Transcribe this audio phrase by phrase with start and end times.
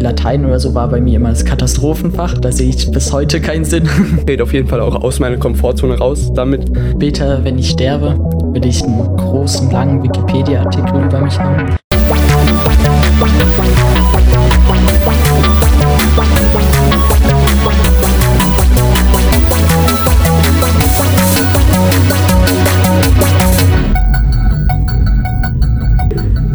[0.00, 2.38] Beispiel Latein oder so war bei mir immer das Katastrophenfach.
[2.38, 3.88] Da sehe ich bis heute keinen Sinn.
[4.26, 6.70] Geht auf jeden Fall auch aus meiner Komfortzone raus damit.
[6.92, 8.18] Später, wenn ich sterbe,
[8.52, 11.76] will ich einen großen, langen Wikipedia-Artikel über mich haben.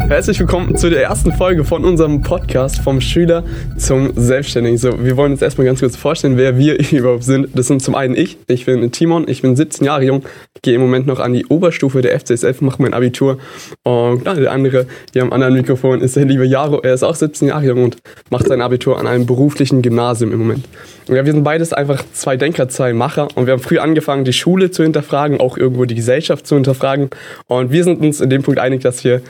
[0.08, 3.42] Herzlich willkommen zu der ersten Folge von unserem Podcast vom Schüler
[3.76, 4.78] zum Selbstständigen.
[4.78, 7.48] So, wir wollen uns erstmal ganz kurz vorstellen, wer wir überhaupt sind.
[7.54, 10.22] Das sind zum einen ich, ich bin Timon, ich bin 17 Jahre jung,
[10.62, 13.38] gehe im Moment noch an die Oberstufe der FCSF, mache mein Abitur.
[13.82, 17.16] Und ja, der andere hier am anderen Mikrofon ist der liebe Jaro, er ist auch
[17.16, 17.96] 17 Jahre jung und
[18.30, 20.68] macht sein Abitur an einem beruflichen Gymnasium im Moment.
[21.08, 24.24] Und ja, wir sind beides einfach zwei Denker, zwei Macher und wir haben früh angefangen,
[24.24, 27.10] die Schule zu hinterfragen, auch irgendwo die Gesellschaft zu hinterfragen.
[27.48, 29.20] Und wir sind uns in dem Punkt einig, dass wir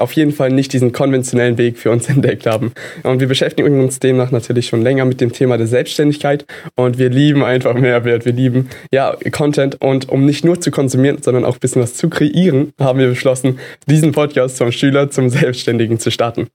[0.00, 2.72] auf jeden Fall nicht diesen konventionellen Weg für uns entdeckt haben.
[3.02, 7.10] Und wir beschäftigen uns demnach natürlich schon länger mit dem Thema der Selbstständigkeit und wir
[7.10, 8.24] lieben einfach Mehrwert.
[8.24, 11.94] Wir lieben ja Content und um nicht nur zu konsumieren, sondern auch ein bisschen was
[11.94, 16.48] zu kreieren, haben wir beschlossen, diesen Podcast vom Schüler zum Selbstständigen zu starten.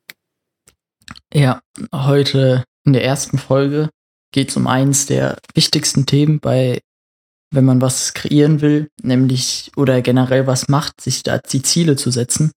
[1.33, 1.61] Ja,
[1.93, 3.89] heute in der ersten Folge
[4.31, 6.79] geht es um eins der wichtigsten Themen bei
[7.55, 12.11] wenn man was kreieren will, nämlich oder generell was macht, sich da die Ziele zu
[12.11, 12.51] setzen.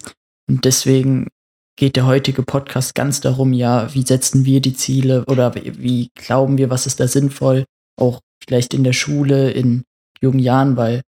[0.48, 1.28] Und deswegen
[1.76, 6.58] geht der heutige Podcast ganz darum, ja, wie setzen wir die Ziele oder wie glauben
[6.58, 7.64] wir, was ist da sinnvoll,
[7.96, 9.84] auch vielleicht in der Schule, in
[10.20, 11.02] jungen Jahren, weil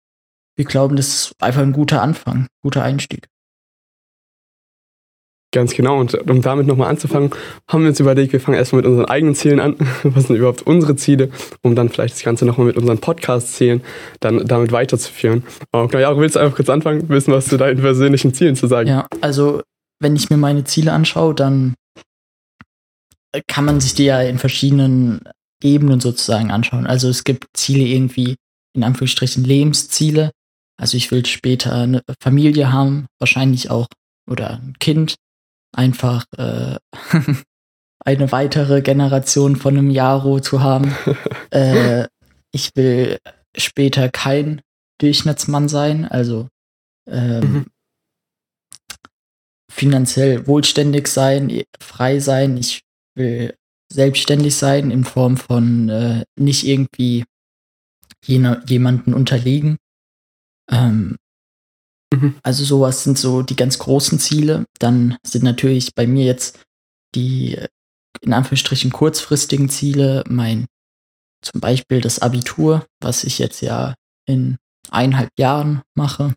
[0.55, 3.27] wir glauben, das ist einfach ein guter Anfang, guter Einstieg.
[5.51, 5.99] Ganz genau.
[5.99, 7.31] Und um damit nochmal anzufangen,
[7.67, 9.75] haben wir uns überlegt, wir fangen erstmal mit unseren eigenen Zielen an.
[10.03, 11.31] Was sind überhaupt unsere Ziele?
[11.63, 13.81] Um dann vielleicht das Ganze nochmal mit unseren Podcast-Zielen
[14.19, 15.43] dann damit weiterzuführen.
[15.71, 18.89] Und ja, willst du einfach kurz anfangen, wissen, was zu deinen persönlichen Zielen zu sagen?
[18.89, 19.63] Ja, also
[19.99, 21.73] wenn ich mir meine Ziele anschaue, dann
[23.47, 25.21] kann man sich die ja in verschiedenen
[25.63, 26.85] Ebenen sozusagen anschauen.
[26.85, 28.35] Also es gibt Ziele irgendwie,
[28.75, 30.31] in Anführungsstrichen, Lebensziele.
[30.79, 33.87] Also ich will später eine Familie haben, wahrscheinlich auch,
[34.29, 35.15] oder ein Kind
[35.71, 36.77] einfach äh,
[38.05, 40.95] eine weitere Generation von einem Jaro zu haben.
[41.51, 42.07] äh,
[42.51, 43.19] ich will
[43.55, 44.61] später kein
[44.99, 46.47] Durchschnittsmann sein, also
[47.07, 47.65] ähm, mhm.
[49.71, 52.57] finanziell wohlständig sein, frei sein.
[52.57, 52.81] Ich
[53.15, 53.55] will
[53.91, 57.25] selbstständig sein in Form von äh, nicht irgendwie
[58.25, 59.77] jener, jemanden unterliegen.
[60.69, 61.17] Ähm,
[62.13, 62.35] Mhm.
[62.43, 64.65] Also sowas sind so die ganz großen Ziele.
[64.79, 66.59] Dann sind natürlich bei mir jetzt
[67.15, 67.57] die
[68.21, 70.65] in Anführungsstrichen kurzfristigen Ziele, mein
[71.41, 74.57] zum Beispiel das Abitur, was ich jetzt ja in
[74.89, 76.33] eineinhalb Jahren mache.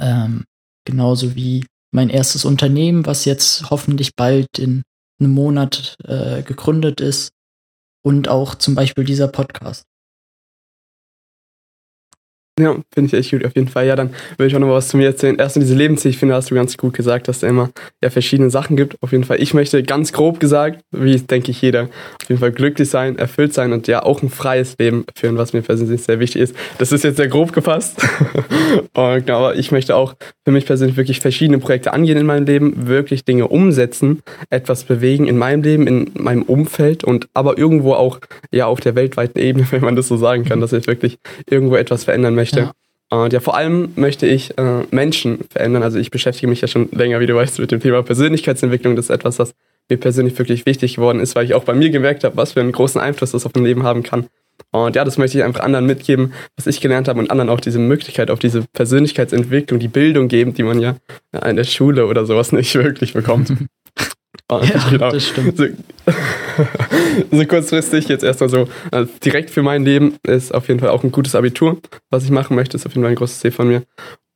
[0.00, 0.44] Ähm,
[0.84, 4.82] genauso wie mein erstes Unternehmen, was jetzt hoffentlich bald in
[5.20, 7.30] einem Monat äh, gegründet ist.
[8.02, 9.84] Und auch zum Beispiel dieser Podcast.
[12.58, 13.86] Ja, finde ich echt gut, auf jeden Fall.
[13.86, 15.36] Ja, dann würde ich auch noch was zu mir erzählen.
[15.36, 17.70] Erstmal diese Lebensziele, ich finde, hast du ganz gut gesagt, dass es da immer
[18.02, 18.96] ja, verschiedene Sachen gibt.
[19.00, 22.50] Auf jeden Fall, ich möchte ganz grob gesagt, wie denke ich jeder, auf jeden Fall
[22.50, 26.18] glücklich sein, erfüllt sein und ja auch ein freies Leben führen, was mir persönlich sehr
[26.18, 26.56] wichtig ist.
[26.78, 28.02] Das ist jetzt sehr grob gefasst.
[28.94, 30.14] und, genau, aber ich möchte auch
[30.44, 35.26] für mich persönlich wirklich verschiedene Projekte angehen in meinem Leben, wirklich Dinge umsetzen, etwas bewegen
[35.26, 38.18] in meinem Leben, in meinem Umfeld und aber irgendwo auch
[38.50, 41.18] ja auf der weltweiten Ebene, wenn man das so sagen kann, dass ich wirklich
[41.48, 42.60] irgendwo etwas verändern möchte möchte.
[42.60, 42.72] Ja.
[43.10, 45.82] Und ja, vor allem möchte ich äh, Menschen verändern.
[45.82, 48.96] Also ich beschäftige mich ja schon länger, wie du weißt, mit dem Thema Persönlichkeitsentwicklung.
[48.96, 49.54] Das ist etwas, was
[49.88, 52.60] mir persönlich wirklich wichtig geworden ist, weil ich auch bei mir gemerkt habe, was für
[52.60, 54.26] einen großen Einfluss das auf mein Leben haben kann.
[54.70, 57.60] Und ja, das möchte ich einfach anderen mitgeben, was ich gelernt habe und anderen auch
[57.60, 60.96] diese Möglichkeit auf diese Persönlichkeitsentwicklung, die Bildung geben, die man ja
[61.46, 63.52] in der Schule oder sowas nicht wirklich bekommt.
[64.50, 65.10] ja, genau.
[65.10, 65.56] das stimmt.
[65.56, 65.66] So,
[67.30, 71.04] so kurzfristig jetzt erstmal so, also direkt für mein Leben ist auf jeden Fall auch
[71.04, 71.78] ein gutes Abitur.
[72.10, 73.82] Was ich machen möchte, ist auf jeden Fall ein großes Ziel von mir.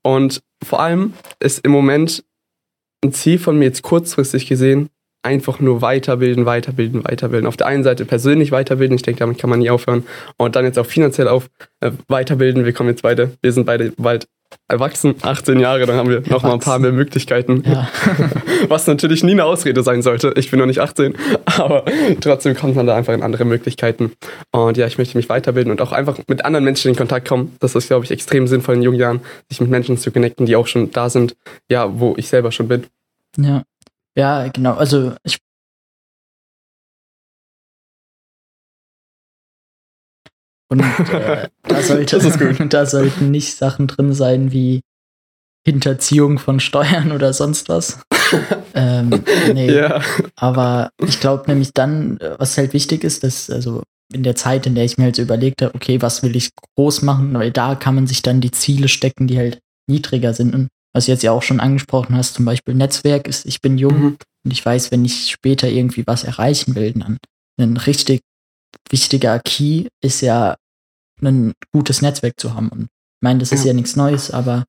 [0.02, 2.24] Und vor allem ist im Moment
[3.04, 4.90] ein Ziel von mir jetzt kurzfristig gesehen,
[5.22, 7.46] einfach nur weiterbilden, weiterbilden, weiterbilden.
[7.46, 10.04] Auf der einen Seite persönlich weiterbilden, ich denke, damit kann man nie aufhören.
[10.36, 11.48] Und dann jetzt auch finanziell auf
[11.80, 12.64] äh, weiterbilden.
[12.64, 14.28] Wir kommen jetzt beide, wir sind beide bald
[14.68, 17.62] erwachsen, 18 Jahre, dann haben wir noch mal ein paar mehr Möglichkeiten.
[17.66, 17.88] Ja.
[18.68, 20.32] Was natürlich nie eine Ausrede sein sollte.
[20.36, 21.14] Ich bin noch nicht 18,
[21.44, 21.84] aber
[22.20, 24.12] trotzdem kommt man da einfach in andere Möglichkeiten.
[24.50, 27.56] Und ja, ich möchte mich weiterbilden und auch einfach mit anderen Menschen in Kontakt kommen.
[27.60, 30.56] Das ist, glaube ich, extrem sinnvoll in jungen Jahren, sich mit Menschen zu connecten, die
[30.56, 31.36] auch schon da sind,
[31.68, 32.86] ja, wo ich selber schon bin.
[33.36, 33.62] Ja.
[34.14, 34.74] Ja, genau.
[34.74, 35.38] Also ich
[40.72, 44.80] Und äh, da, sollte, da sollten nicht Sachen drin sein wie
[45.66, 48.00] Hinterziehung von Steuern oder sonst was.
[48.74, 49.22] ähm,
[49.52, 49.70] nee.
[49.70, 50.00] Ja.
[50.34, 53.82] Aber ich glaube nämlich dann, was halt wichtig ist, dass, also
[54.14, 56.50] in der Zeit, in der ich mir halt so überlegt habe, okay, was will ich
[56.76, 60.54] groß machen, weil da kann man sich dann die Ziele stecken, die halt niedriger sind.
[60.54, 63.76] Und was du jetzt ja auch schon angesprochen hast, zum Beispiel Netzwerk ist, ich bin
[63.76, 64.16] jung mhm.
[64.44, 67.18] und ich weiß, wenn ich später irgendwie was erreichen will, dann
[67.60, 68.22] ein richtig
[68.90, 70.56] wichtiger Key ist ja,
[71.22, 72.68] ein gutes Netzwerk zu haben.
[72.68, 74.64] Und ich meine, das ist ja, ja nichts Neues, aber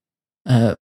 [0.48, 0.76] äh,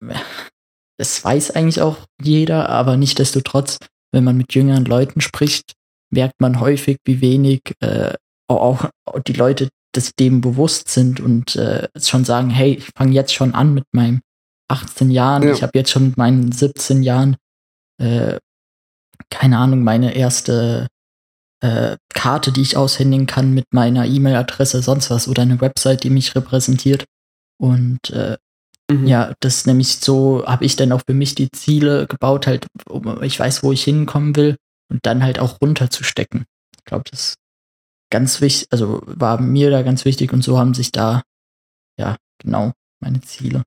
[0.97, 3.77] das weiß eigentlich auch jeder, aber nichtdestotrotz,
[4.11, 5.73] wenn man mit jüngeren Leuten spricht,
[6.11, 8.13] merkt man häufig, wie wenig äh,
[8.47, 8.89] auch,
[9.27, 13.55] die Leute das dem bewusst sind und äh, schon sagen, hey, ich fange jetzt schon
[13.55, 14.21] an mit meinem
[14.69, 15.53] 18 Jahren, ja.
[15.53, 17.37] ich habe jetzt schon mit meinen 17 Jahren,
[17.99, 18.37] äh,
[19.29, 20.87] keine Ahnung, meine erste
[21.61, 26.09] äh, Karte, die ich aushändigen kann mit meiner E-Mail-Adresse, sonst was, oder eine Website, die
[26.09, 27.05] mich repräsentiert.
[27.57, 28.37] Und äh,
[28.89, 29.07] mhm.
[29.07, 32.67] ja, das nämlich so, habe ich dann auch für mich die Ziele gebaut, halt,
[33.21, 34.55] ich weiß, wo ich hinkommen will
[34.89, 36.45] und dann halt auch runterzustecken.
[36.77, 37.35] Ich glaube, das
[38.09, 41.21] ganz wichtig, also war mir da ganz wichtig und so haben sich da,
[41.97, 42.71] ja, genau
[43.01, 43.63] meine Ziele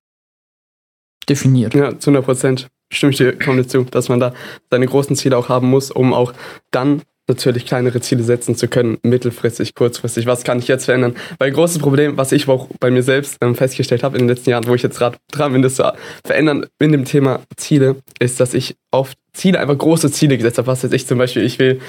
[1.29, 1.75] definiert.
[1.75, 4.35] Ja, zu 100 Prozent stimme ich dir komplett zu, dass man da
[4.71, 6.33] seine großen Ziele auch haben muss, um auch
[6.71, 10.27] dann natürlich kleinere Ziele setzen zu können, mittelfristig, kurzfristig.
[10.27, 11.15] Was kann ich jetzt verändern?
[11.39, 14.29] Weil ein großes Problem, was ich auch bei mir selbst ähm, festgestellt habe in den
[14.29, 15.93] letzten Jahren, wo ich jetzt gerade dran bin, das zu
[16.25, 20.67] verändern in dem Thema Ziele, ist, dass ich oft Ziele, einfach große Ziele gesetzt habe.
[20.67, 21.81] Was jetzt ich zum Beispiel, ich will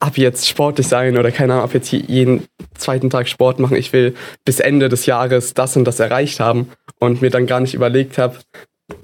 [0.00, 2.44] ab jetzt sportlich sein oder keine Ahnung, ab jetzt jeden
[2.76, 3.76] zweiten Tag Sport machen.
[3.76, 4.14] Ich will
[4.44, 8.18] bis Ende des Jahres das und das erreicht haben und mir dann gar nicht überlegt
[8.18, 8.36] habe,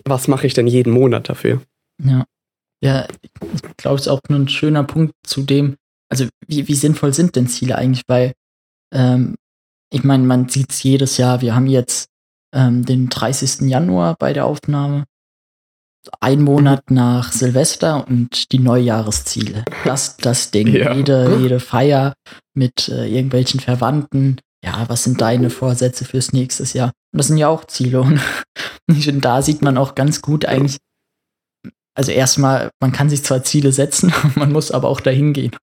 [0.04, 1.60] was mache ich denn jeden Monat dafür?
[2.02, 2.24] Ja.
[2.82, 3.06] Ja,
[3.54, 5.76] ich glaube, es ist auch ein schöner Punkt zu dem,
[6.10, 8.04] also wie, wie sinnvoll sind denn Ziele eigentlich?
[8.06, 8.32] Weil,
[8.92, 9.36] ähm,
[9.92, 12.08] ich meine, man sieht es jedes Jahr, wir haben jetzt
[12.54, 13.68] ähm, den 30.
[13.68, 15.04] Januar bei der Aufnahme,
[16.20, 16.96] ein Monat mhm.
[16.96, 19.64] nach Silvester und die Neujahresziele.
[19.84, 20.94] Das, das Ding, ja.
[20.94, 22.14] jede, jede Feier
[22.54, 24.40] mit äh, irgendwelchen Verwandten.
[24.64, 26.92] Ja, was sind deine Vorsätze fürs nächste Jahr?
[27.12, 28.00] Und das sind ja auch Ziele.
[28.00, 28.20] Und
[29.22, 30.78] da sieht man auch ganz gut eigentlich,
[31.94, 35.56] also erstmal, man kann sich zwar Ziele setzen, man muss aber auch dahin gehen.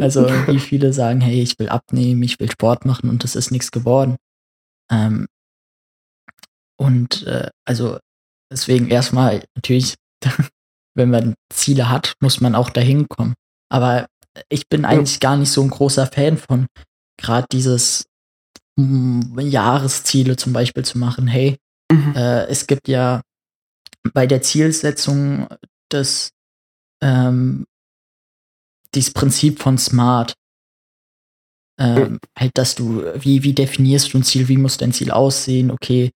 [0.00, 3.50] Also wie viele sagen, hey, ich will abnehmen, ich will Sport machen und das ist
[3.50, 4.16] nichts geworden.
[4.90, 5.26] Ähm,
[6.78, 7.98] und äh, also
[8.50, 9.94] deswegen erstmal natürlich,
[10.94, 13.34] wenn man Ziele hat, muss man auch dahin kommen.
[13.70, 14.06] Aber
[14.48, 16.66] ich bin eigentlich gar nicht so ein großer Fan von
[17.18, 18.04] gerade dieses
[18.76, 21.26] mm, Jahresziele zum Beispiel zu machen.
[21.26, 21.56] Hey,
[21.90, 22.14] mhm.
[22.14, 23.22] äh, es gibt ja
[24.12, 25.48] bei der Zielsetzung
[25.92, 26.30] das,
[27.02, 27.64] ähm,
[28.94, 30.34] dieses Prinzip von Smart.
[31.80, 35.70] Ähm, halt, dass du, wie, wie definierst du ein Ziel, wie muss dein Ziel aussehen?
[35.70, 36.10] Okay,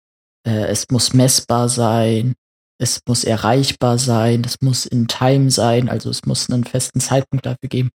[0.45, 2.33] äh, es muss messbar sein,
[2.79, 7.45] es muss erreichbar sein, es muss in Time sein, also es muss einen festen Zeitpunkt
[7.45, 7.89] dafür geben.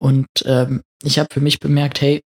[0.00, 2.20] Und ähm, ich habe für mich bemerkt, hey,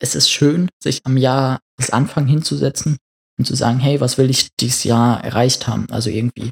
[0.00, 2.98] es ist schön, sich am Jahr das Anfang hinzusetzen
[3.38, 5.90] und zu sagen, hey, was will ich dieses Jahr erreicht haben?
[5.90, 6.50] Also irgendwie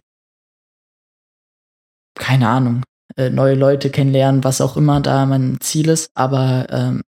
[2.14, 2.82] keine Ahnung,
[3.17, 7.03] äh, neue Leute kennenlernen, was auch immer da mein Ziel ist, aber ähm,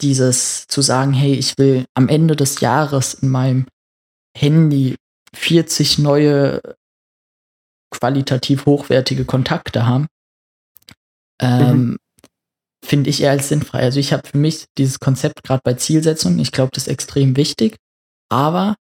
[0.00, 3.66] dieses zu sagen, hey, ich will am Ende des Jahres in meinem
[4.36, 4.96] Handy
[5.34, 6.60] 40 neue
[7.90, 10.06] qualitativ hochwertige Kontakte haben,
[11.40, 11.96] ähm, mhm.
[12.84, 13.80] finde ich eher als sinnfrei.
[13.80, 17.36] Also ich habe für mich dieses Konzept gerade bei Zielsetzungen, ich glaube, das ist extrem
[17.36, 17.76] wichtig,
[18.30, 18.76] aber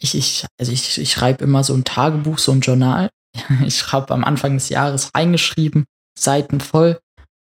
[0.00, 3.10] ich, ich, also ich, ich schreibe immer so ein Tagebuch, so ein Journal
[3.64, 5.84] Ich habe am Anfang des Jahres reingeschrieben,
[6.18, 7.00] Seiten voll,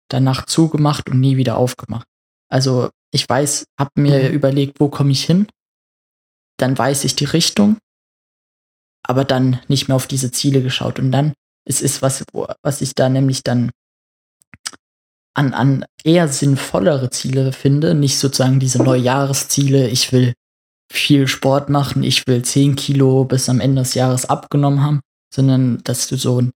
[0.09, 2.07] danach zugemacht und nie wieder aufgemacht.
[2.51, 4.35] Also ich weiß, habe mir mhm.
[4.35, 5.47] überlegt, wo komme ich hin,
[6.59, 7.79] dann weiß ich die Richtung,
[9.03, 11.35] aber dann nicht mehr auf diese Ziele geschaut und dann
[11.69, 12.25] es ist was,
[12.63, 13.71] was ich da nämlich dann
[15.35, 20.33] an, an eher sinnvollere Ziele finde, nicht sozusagen diese Neujahresziele, ich will
[20.91, 25.01] viel Sport machen, ich will 10 Kilo bis am Ende des Jahres abgenommen haben,
[25.33, 26.53] sondern dass du so ein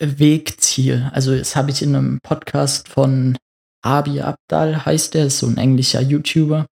[0.00, 3.36] Wegziel, also das habe ich in einem Podcast von
[3.82, 6.66] Abi Abdal, heißt der, ist so ein englischer YouTuber,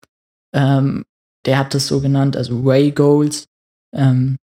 [0.53, 1.05] ähm,
[1.45, 3.45] der hat das so genannt, also Way Goals.
[3.95, 4.37] Ähm,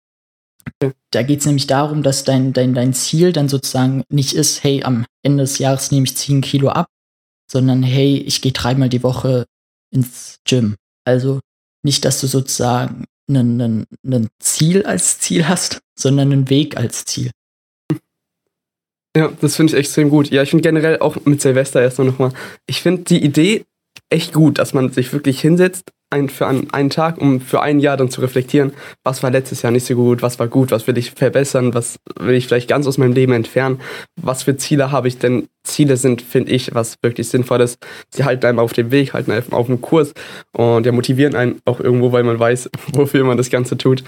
[1.11, 4.83] da geht es nämlich darum, dass dein, dein, dein Ziel dann sozusagen nicht ist, hey,
[4.83, 6.87] am Ende des Jahres nehme ich 10 Kilo ab,
[7.51, 9.45] sondern hey, ich gehe dreimal die Woche
[9.91, 10.77] ins Gym.
[11.05, 11.41] Also
[11.83, 17.31] nicht, dass du sozusagen ein, ein Ziel als Ziel hast, sondern einen Weg als Ziel.
[19.17, 20.31] Ja, das finde ich extrem gut.
[20.31, 22.33] Ja, ich finde generell auch mit Silvester erstmal nochmal,
[22.67, 23.65] ich finde die Idee
[24.11, 27.81] echt gut, dass man sich wirklich hinsetzt ein, für einen, einen Tag, um für ein
[27.81, 30.87] Jahr dann zu reflektieren, was war letztes Jahr nicht so gut, was war gut, was
[30.87, 33.81] will ich verbessern, was will ich vielleicht ganz aus meinem Leben entfernen,
[34.21, 35.49] was für Ziele habe ich denn.
[35.65, 37.79] Ziele sind, finde ich, was wirklich sinnvoll ist.
[38.11, 40.13] Sie halten einem auf dem Weg, halten einem auf dem Kurs
[40.53, 44.05] und ja, motivieren einen auch irgendwo, weil man weiß, wofür man das Ganze tut.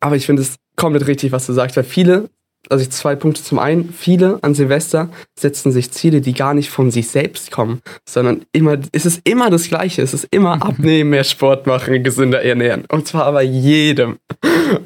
[0.00, 2.30] Aber ich finde es komplett richtig, was du sagst, weil viele
[2.70, 3.42] also zwei Punkte.
[3.42, 5.08] Zum einen, viele an Silvester
[5.38, 9.50] setzen sich Ziele, die gar nicht von sich selbst kommen, sondern immer, es ist immer
[9.50, 10.02] das Gleiche.
[10.02, 12.84] Es ist immer abnehmen, mehr Sport machen, gesünder ernähren.
[12.88, 14.18] Und zwar aber jedem.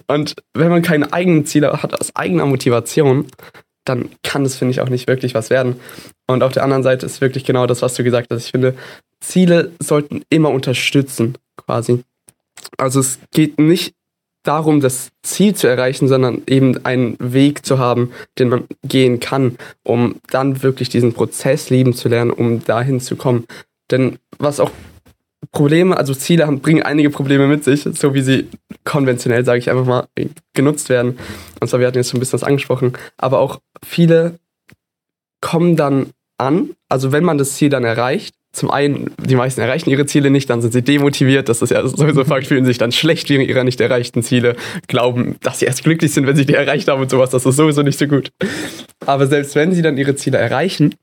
[0.06, 3.26] Und wenn man keine eigenen Ziele hat aus eigener Motivation,
[3.84, 5.76] dann kann das, finde ich, auch nicht wirklich was werden.
[6.26, 8.44] Und auf der anderen Seite ist wirklich genau das, was du gesagt hast.
[8.44, 8.75] Ich finde,
[9.20, 12.04] Ziele sollten immer unterstützen, quasi.
[12.76, 13.94] Also es geht nicht
[14.42, 19.56] darum, das Ziel zu erreichen, sondern eben einen Weg zu haben, den man gehen kann,
[19.82, 23.44] um dann wirklich diesen Prozess lieben zu lernen, um dahin zu kommen.
[23.90, 24.70] Denn was auch
[25.52, 28.49] Probleme, also Ziele haben, bringen einige Probleme mit sich, so wie sie
[28.85, 30.06] konventionell, sage ich einfach mal,
[30.54, 31.18] genutzt werden.
[31.61, 34.38] Und zwar, wir hatten jetzt schon ein bisschen was angesprochen, aber auch viele
[35.40, 39.90] kommen dann an, also wenn man das Ziel dann erreicht, zum einen, die meisten erreichen
[39.90, 42.90] ihre Ziele nicht, dann sind sie demotiviert, das ist ja sowieso Fakt, fühlen sich dann
[42.90, 44.57] schlecht wegen ihrer nicht erreichten Ziele,
[44.88, 47.57] glauben, dass sie erst glücklich sind, wenn sie die erreicht haben und sowas, das ist
[47.57, 48.30] sowieso nicht so gut.
[49.07, 50.97] Aber selbst wenn sie dann ihre Ziele erreichen,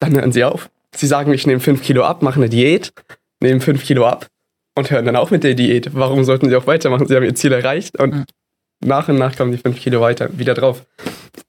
[0.00, 0.70] dann hören sie auf.
[0.94, 2.92] Sie sagen, ich nehme 5 Kilo ab, mache eine Diät,
[3.40, 4.26] nehme 5 Kilo ab
[4.74, 5.94] und hören dann auf mit der Diät.
[5.94, 7.06] Warum sollten sie auch weitermachen?
[7.06, 8.26] Sie haben ihr Ziel erreicht und
[8.84, 10.84] nach und nach kommen die 5 Kilo weiter wieder drauf.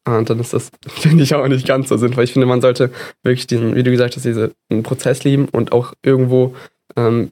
[0.06, 2.24] Und dann ist das, finde ich, auch nicht ganz so sinnvoll.
[2.24, 2.92] Ich finde, man sollte
[3.24, 6.56] wirklich diesen, wie du gesagt hast, diesen Prozess lieben und auch irgendwo
[6.96, 7.32] ähm,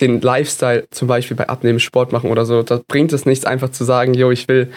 [0.00, 2.62] den Lifestyle zum Beispiel bei Abnehmen, Sport machen oder so.
[2.62, 4.72] Da bringt es nichts, einfach zu sagen, yo, ich will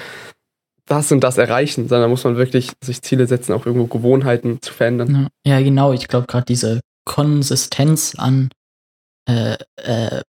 [0.85, 4.73] das und das erreichen, sondern muss man wirklich sich Ziele setzen, auch irgendwo Gewohnheiten zu
[4.73, 5.27] verändern.
[5.45, 5.91] Ja, genau.
[5.91, 8.49] Ich glaube, gerade diese Konsistenz an
[9.27, 10.21] äh, äh,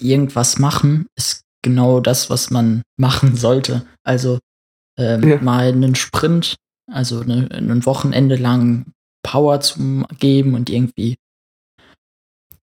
[0.00, 3.86] irgendwas machen ist genau das, was man machen sollte.
[4.04, 4.38] Also
[4.98, 5.40] ähm, ja.
[5.40, 6.56] mal einen Sprint,
[6.90, 8.86] also eine, ein Wochenende lang
[9.22, 11.16] Power zu geben und irgendwie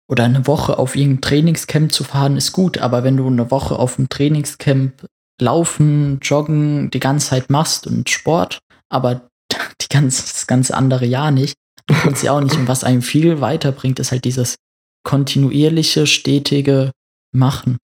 [0.08, 3.76] oder eine Woche auf irgendein Trainingscamp zu fahren, ist gut, aber wenn du eine Woche
[3.76, 5.06] auf einem Trainingscamp
[5.40, 9.28] laufen, joggen die ganze Zeit machst und Sport, aber
[9.80, 12.56] die ganze, das ganze andere Jahr nicht, dann kannst du ja auch nicht.
[12.56, 14.56] Und was einem viel weiterbringt, ist halt dieses
[15.04, 16.92] kontinuierliche, stetige
[17.32, 17.76] Machen.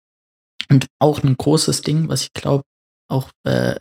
[0.71, 2.63] Und auch ein großes Ding, was ich glaube,
[3.09, 3.75] auch äh,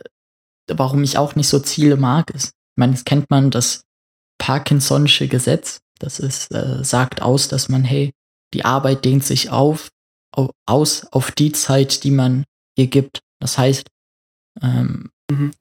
[0.67, 3.83] warum ich auch nicht so Ziele mag, ist, ich meine, das kennt man, das
[4.41, 5.79] Parkinson'sche Gesetz.
[5.99, 8.11] Das ist, äh, sagt aus, dass man, hey,
[8.53, 9.89] die Arbeit dehnt sich auf,
[10.35, 12.43] auf, aus auf die Zeit, die man
[12.75, 13.21] ihr gibt.
[13.39, 13.87] Das heißt,
[14.61, 15.51] ähm, mhm.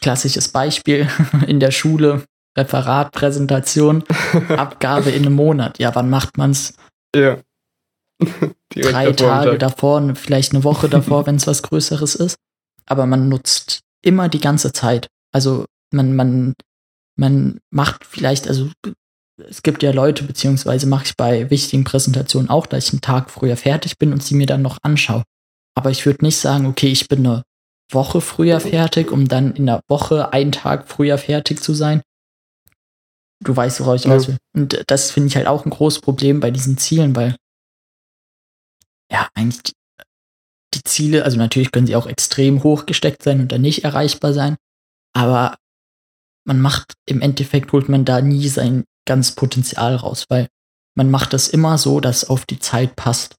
[0.00, 1.08] klassisches Beispiel
[1.46, 2.24] in der Schule,
[2.56, 4.04] Referat, Präsentation,
[4.48, 5.78] Abgabe in einem Monat.
[5.78, 6.74] Ja, wann macht man's?
[7.14, 7.38] Ja.
[8.70, 12.36] Drei Tage davor, vielleicht eine Woche davor, wenn es was Größeres ist.
[12.86, 15.08] Aber man nutzt immer die ganze Zeit.
[15.32, 16.54] Also man, man,
[17.16, 18.70] man macht vielleicht, also
[19.38, 23.30] es gibt ja Leute, beziehungsweise mache ich bei wichtigen Präsentationen auch, dass ich einen Tag
[23.30, 25.24] früher fertig bin und sie mir dann noch anschaue.
[25.74, 27.42] Aber ich würde nicht sagen, okay, ich bin eine
[27.90, 32.02] Woche früher fertig, um dann in der Woche einen Tag früher fertig zu sein.
[33.42, 34.36] Du weißt, worauf ich raus will.
[34.54, 37.36] Und das finde ich halt auch ein großes Problem bei diesen Zielen, weil
[39.12, 39.74] ja, eigentlich
[40.74, 44.32] die Ziele, also natürlich können sie auch extrem hoch gesteckt sein und dann nicht erreichbar
[44.32, 44.56] sein,
[45.14, 45.56] aber
[46.44, 50.48] man macht, im Endeffekt holt man da nie sein ganz Potenzial raus, weil
[50.96, 53.34] man macht das immer so, dass auf die Zeit passt.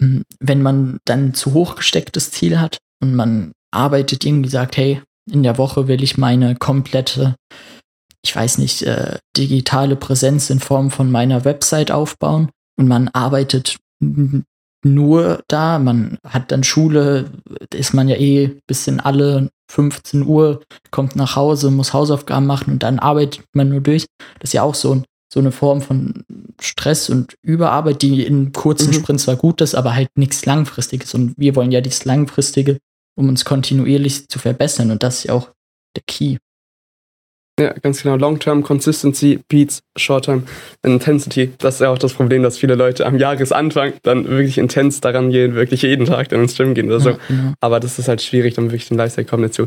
[0.00, 5.02] Hm, wenn man dann zu hoch gestecktes Ziel hat und man arbeitet irgendwie sagt, hey,
[5.30, 7.34] in der Woche will ich meine komplette,
[8.22, 13.78] ich weiß nicht, äh, digitale Präsenz in Form von meiner Website aufbauen und man arbeitet
[14.84, 15.78] nur da.
[15.78, 17.30] Man hat dann Schule,
[17.72, 22.72] ist man ja eh bis in alle 15 Uhr, kommt nach Hause, muss Hausaufgaben machen
[22.72, 24.06] und dann arbeitet man nur durch.
[24.38, 26.24] Das ist ja auch so, ein, so eine Form von
[26.60, 28.94] Stress und Überarbeit, die in kurzen mhm.
[28.94, 31.14] Sprints zwar gut ist, aber halt nichts Langfristiges.
[31.14, 32.78] Und wir wollen ja dieses Langfristige,
[33.16, 34.90] um uns kontinuierlich zu verbessern.
[34.90, 35.50] Und das ist ja auch
[35.96, 36.38] der Key.
[37.58, 38.16] Ja, ganz genau.
[38.16, 40.44] Long-Term Consistency beats Short-Term
[40.84, 41.52] Intensity.
[41.58, 45.30] Das ist ja auch das Problem, dass viele Leute am Jahresanfang dann wirklich intens daran
[45.30, 47.10] gehen, wirklich jeden Tag in den Stream gehen oder so.
[47.10, 47.52] Ja, genau.
[47.60, 49.66] Aber das ist halt schwierig, dann wirklich den Lifestyle kommen dazu.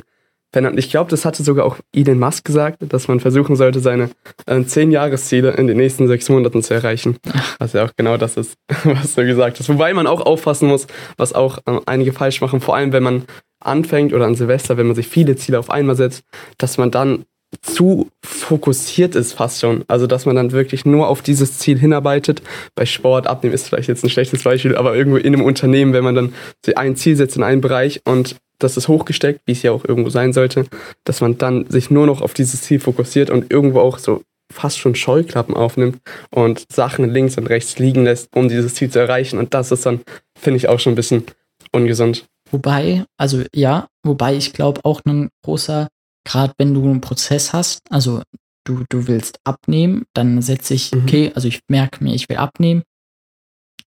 [0.54, 0.78] verändern.
[0.78, 4.10] Ich glaube, das hatte sogar auch Elon Musk gesagt, dass man versuchen sollte, seine
[4.46, 7.18] äh, zehn Jahresziele in den nächsten sechs Monaten zu erreichen.
[7.60, 9.70] Was ja auch genau das ist, was du gesagt hast.
[9.70, 13.24] Wobei man auch aufpassen muss, was auch äh, einige falsch machen, vor allem wenn man
[13.64, 16.24] anfängt oder an Silvester, wenn man sich viele Ziele auf einmal setzt,
[16.58, 17.26] dass man dann
[17.62, 19.84] zu fokussiert ist fast schon.
[19.88, 22.42] Also dass man dann wirklich nur auf dieses Ziel hinarbeitet.
[22.76, 26.04] Bei Sport abnehmen ist vielleicht jetzt ein schlechtes Beispiel, aber irgendwo in einem Unternehmen, wenn
[26.04, 26.34] man dann
[26.76, 30.10] ein Ziel setzt in einem Bereich und das ist hochgesteckt, wie es ja auch irgendwo
[30.10, 30.66] sein sollte,
[31.04, 34.80] dass man dann sich nur noch auf dieses Ziel fokussiert und irgendwo auch so fast
[34.80, 39.40] schon Scheuklappen aufnimmt und Sachen links und rechts liegen lässt, um dieses Ziel zu erreichen.
[39.40, 40.02] Und das ist dann,
[40.38, 41.24] finde ich, auch schon ein bisschen
[41.72, 42.26] ungesund.
[42.52, 45.88] Wobei, also ja, wobei ich glaube auch ein großer,
[46.24, 48.22] gerade wenn du einen Prozess hast, also
[48.66, 51.02] du, du willst abnehmen, dann setze ich, mhm.
[51.02, 52.84] okay, also ich merke mir, ich will abnehmen.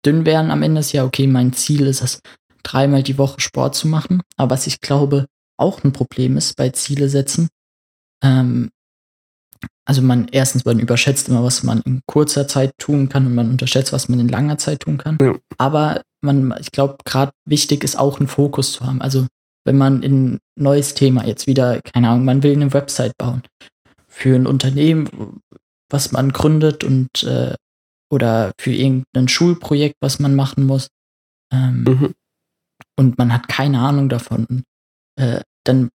[0.05, 2.19] Dünn werden am Ende ist ja, okay, mein Ziel ist es,
[2.63, 4.21] dreimal die Woche Sport zu machen.
[4.35, 7.49] Aber was ich glaube auch ein Problem ist bei Ziele setzen,
[8.23, 8.69] ähm,
[9.85, 13.49] also man erstens, man überschätzt immer, was man in kurzer Zeit tun kann und man
[13.49, 15.17] unterschätzt, was man in langer Zeit tun kann.
[15.21, 15.35] Ja.
[15.57, 19.01] Aber man, ich glaube, gerade wichtig ist auch einen Fokus zu haben.
[19.01, 19.27] Also
[19.65, 23.43] wenn man in ein neues Thema jetzt wieder, keine Ahnung, man will eine Website bauen
[24.07, 25.41] für ein Unternehmen,
[25.89, 27.55] was man gründet und äh,
[28.11, 30.87] oder für irgendein Schulprojekt, was man machen muss.
[31.51, 32.13] Ähm, mhm.
[32.95, 34.63] Und man hat keine Ahnung davon.
[35.15, 35.89] Äh, dann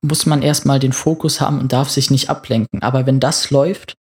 [0.00, 2.82] muss man erstmal den Fokus haben und darf sich nicht ablenken.
[2.82, 3.94] Aber wenn das läuft,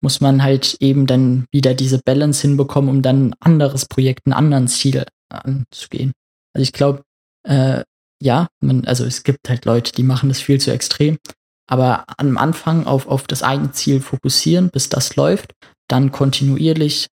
[0.00, 4.32] muss man halt eben dann wieder diese Balance hinbekommen, um dann ein anderes Projekt, ein
[4.32, 6.12] anderen Ziel anzugehen.
[6.52, 7.02] Also ich glaube,
[7.44, 7.82] äh,
[8.24, 11.18] ja, man, also es gibt halt Leute, die machen das viel zu extrem.
[11.66, 15.54] Aber am Anfang auf, auf das eine Ziel fokussieren, bis das läuft,
[15.88, 17.08] dann kontinuierlich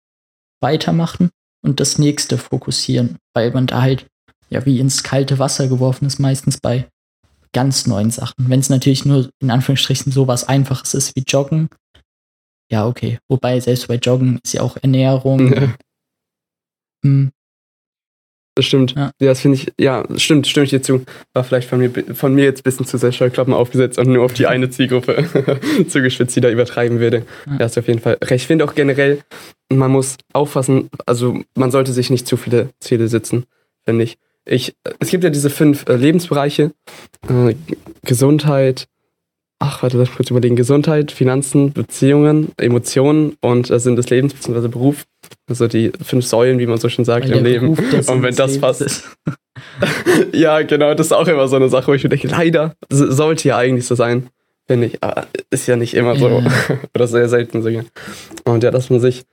[0.60, 1.30] weitermachen
[1.62, 4.06] und das nächste fokussieren, weil man da halt
[4.50, 6.88] ja wie ins kalte Wasser geworfen ist, meistens bei
[7.52, 8.48] ganz neuen Sachen.
[8.48, 11.68] Wenn es natürlich nur in Anführungsstrichen so was Einfaches ist wie Joggen,
[12.70, 13.18] ja, okay.
[13.28, 15.52] Wobei selbst bei Joggen ist ja auch Ernährung.
[15.52, 15.74] Ja.
[17.02, 17.32] Hm.
[18.54, 18.94] Das stimmt.
[18.96, 21.04] Ja, ja das finde ich, ja, stimmt, stimme ich dir zu.
[21.34, 24.24] War vielleicht von mir, von mir jetzt ein bisschen zu sehr Scheuklappen aufgesetzt und nur
[24.24, 27.24] auf die eine Zielgruppe zugespitzt, die da übertreiben würde.
[27.46, 28.42] Ja, hast du auf jeden Fall recht.
[28.42, 29.20] Ich finde auch generell,
[29.72, 33.44] man muss aufpassen, also man sollte sich nicht zu viele Ziele setzen,
[33.84, 36.72] finde ich ich, es gibt ja diese fünf äh, Lebensbereiche.
[37.28, 37.54] Äh,
[38.02, 38.88] Gesundheit,
[39.60, 40.56] ach, warte, lass mich kurz überlegen.
[40.56, 44.68] Gesundheit, Finanzen, Beziehungen, Emotionen und äh, Sinn des Lebens bzw.
[44.68, 45.04] Beruf.
[45.48, 47.74] Also die fünf Säulen, wie man so schön sagt, Weil im Leben.
[47.76, 49.08] Beruf, und wenn das passt.
[50.32, 53.48] ja, genau, das ist auch immer so eine Sache, wo ich mir denke, leider, sollte
[53.48, 54.28] ja eigentlich so sein,
[54.66, 55.02] finde ich.
[55.02, 56.28] Aber ist ja nicht immer so.
[56.28, 56.46] Ja.
[56.94, 57.84] Oder sehr selten sogar.
[58.44, 59.24] Und ja, dass man sich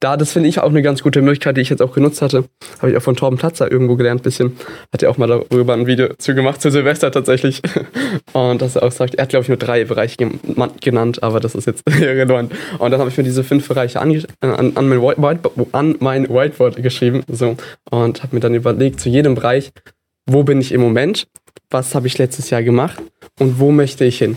[0.00, 2.44] da, das finde ich auch eine ganz gute Möglichkeit, die ich jetzt auch genutzt hatte.
[2.80, 4.56] Habe ich auch von Torben Platzer irgendwo gelernt, bisschen.
[4.92, 7.62] Hat er auch mal darüber ein Video zu gemacht, zu Silvester tatsächlich.
[8.34, 10.16] Und dass er auch sagt, er hat, glaube ich, nur drei Bereiche
[10.82, 12.52] genannt, aber das ist jetzt irrelevant.
[12.78, 16.28] Und dann habe ich mir diese fünf Bereiche an, an, an, mein Whiteboard, an mein
[16.28, 17.22] Whiteboard geschrieben.
[17.28, 17.56] So.
[17.90, 19.72] Und habe mir dann überlegt, zu jedem Bereich,
[20.26, 21.26] wo bin ich im Moment?
[21.70, 23.00] Was habe ich letztes Jahr gemacht?
[23.38, 24.36] Und wo möchte ich hin?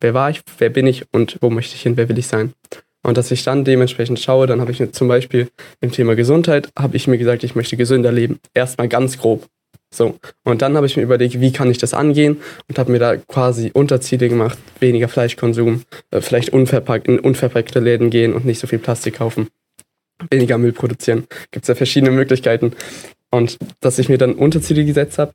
[0.00, 0.42] Wer war ich?
[0.58, 1.06] Wer bin ich?
[1.12, 1.96] Und wo möchte ich hin?
[1.96, 2.52] Wer will ich sein?
[3.08, 5.48] Und dass ich dann dementsprechend schaue, dann habe ich mir zum Beispiel
[5.80, 8.38] im Thema Gesundheit, habe ich mir gesagt, ich möchte gesünder leben.
[8.52, 9.46] Erstmal ganz grob.
[9.90, 10.16] So.
[10.44, 12.36] Und dann habe ich mir überlegt, wie kann ich das angehen
[12.68, 18.10] und habe mir da quasi Unterziele gemacht, weniger Fleischkonsum, äh, vielleicht unverpackt, in unverpackte Läden
[18.10, 19.48] gehen und nicht so viel Plastik kaufen,
[20.30, 21.24] weniger Müll produzieren.
[21.50, 22.74] Gibt es ja verschiedene Möglichkeiten.
[23.30, 25.32] Und dass ich mir dann Unterziele gesetzt habe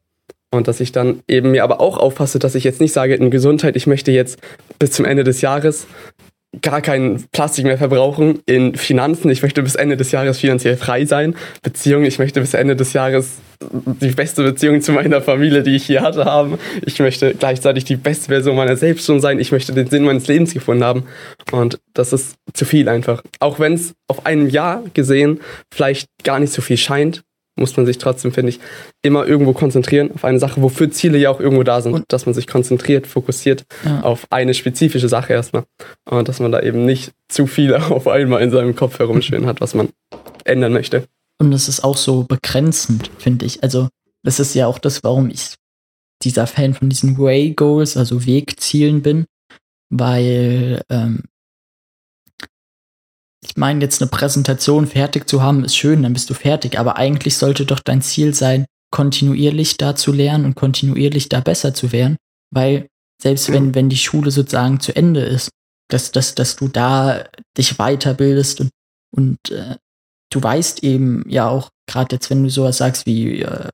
[0.52, 3.32] und dass ich dann eben mir aber auch aufpasse, dass ich jetzt nicht sage, in
[3.32, 4.38] Gesundheit, ich möchte jetzt
[4.78, 5.88] bis zum Ende des Jahres
[6.62, 8.40] gar kein Plastik mehr verbrauchen.
[8.46, 11.36] In Finanzen, ich möchte bis Ende des Jahres finanziell frei sein.
[11.62, 13.38] Beziehungen, ich möchte bis Ende des Jahres
[13.72, 16.58] die beste Beziehung zu meiner Familie, die ich hier hatte, haben.
[16.86, 19.40] Ich möchte gleichzeitig die beste Version meiner selbst schon sein.
[19.40, 21.06] Ich möchte den Sinn meines Lebens gefunden haben.
[21.52, 23.24] Und das ist zu viel einfach.
[23.40, 25.40] Auch wenn es auf einem Jahr gesehen
[25.74, 27.24] vielleicht gar nicht so viel scheint,
[27.56, 28.60] muss man sich trotzdem, finde ich,
[29.02, 32.26] immer irgendwo konzentrieren auf eine Sache, wofür Ziele ja auch irgendwo da sind, und dass
[32.26, 34.02] man sich konzentriert, fokussiert ja.
[34.02, 35.64] auf eine spezifische Sache erstmal
[36.10, 39.62] und dass man da eben nicht zu viel auf einmal in seinem Kopf herumschwirren hat,
[39.62, 39.90] was man
[40.46, 41.08] ändern möchte.
[41.40, 43.64] Und es ist auch so begrenzend, finde ich.
[43.64, 43.90] Also
[44.24, 45.56] das ist ja auch das, warum ich
[46.24, 49.26] dieser Fan von diesen Way Goals, also Wegzielen bin,
[49.90, 51.24] weil ähm,
[53.44, 56.80] ich meine, jetzt eine Präsentation fertig zu haben, ist schön, dann bist du fertig.
[56.80, 61.74] Aber eigentlich sollte doch dein Ziel sein, kontinuierlich da zu lernen und kontinuierlich da besser
[61.74, 62.18] zu werden.
[62.52, 62.88] Weil
[63.22, 65.50] selbst wenn, wenn die Schule sozusagen zu Ende ist,
[65.90, 67.26] dass, dass, dass du da
[67.58, 68.70] dich weiterbildest und,
[69.16, 69.76] und äh,
[70.32, 73.70] du weißt eben ja auch, gerade jetzt, wenn du sowas sagst wie äh,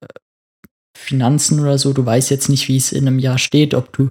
[0.97, 4.09] Finanzen oder so, du weißt jetzt nicht, wie es in einem Jahr steht, ob du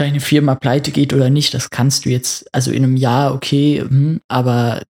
[0.00, 3.80] deine Firma pleite geht oder nicht, das kannst du jetzt, also in einem Jahr, okay,
[3.80, 4.82] hm, aber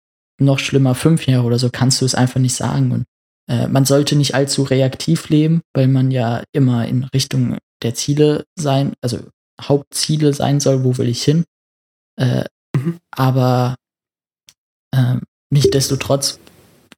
[0.40, 2.92] noch schlimmer, fünf Jahre oder so, kannst du es einfach nicht sagen.
[2.92, 3.04] Und
[3.48, 8.44] äh, man sollte nicht allzu reaktiv leben, weil man ja immer in Richtung der Ziele
[8.56, 9.18] sein, also
[9.60, 11.44] Hauptziele sein soll, wo will ich hin.
[12.16, 12.44] Äh,
[12.76, 12.98] mhm.
[13.10, 13.76] Aber
[14.94, 15.16] äh,
[15.50, 16.38] nichtsdestotrotz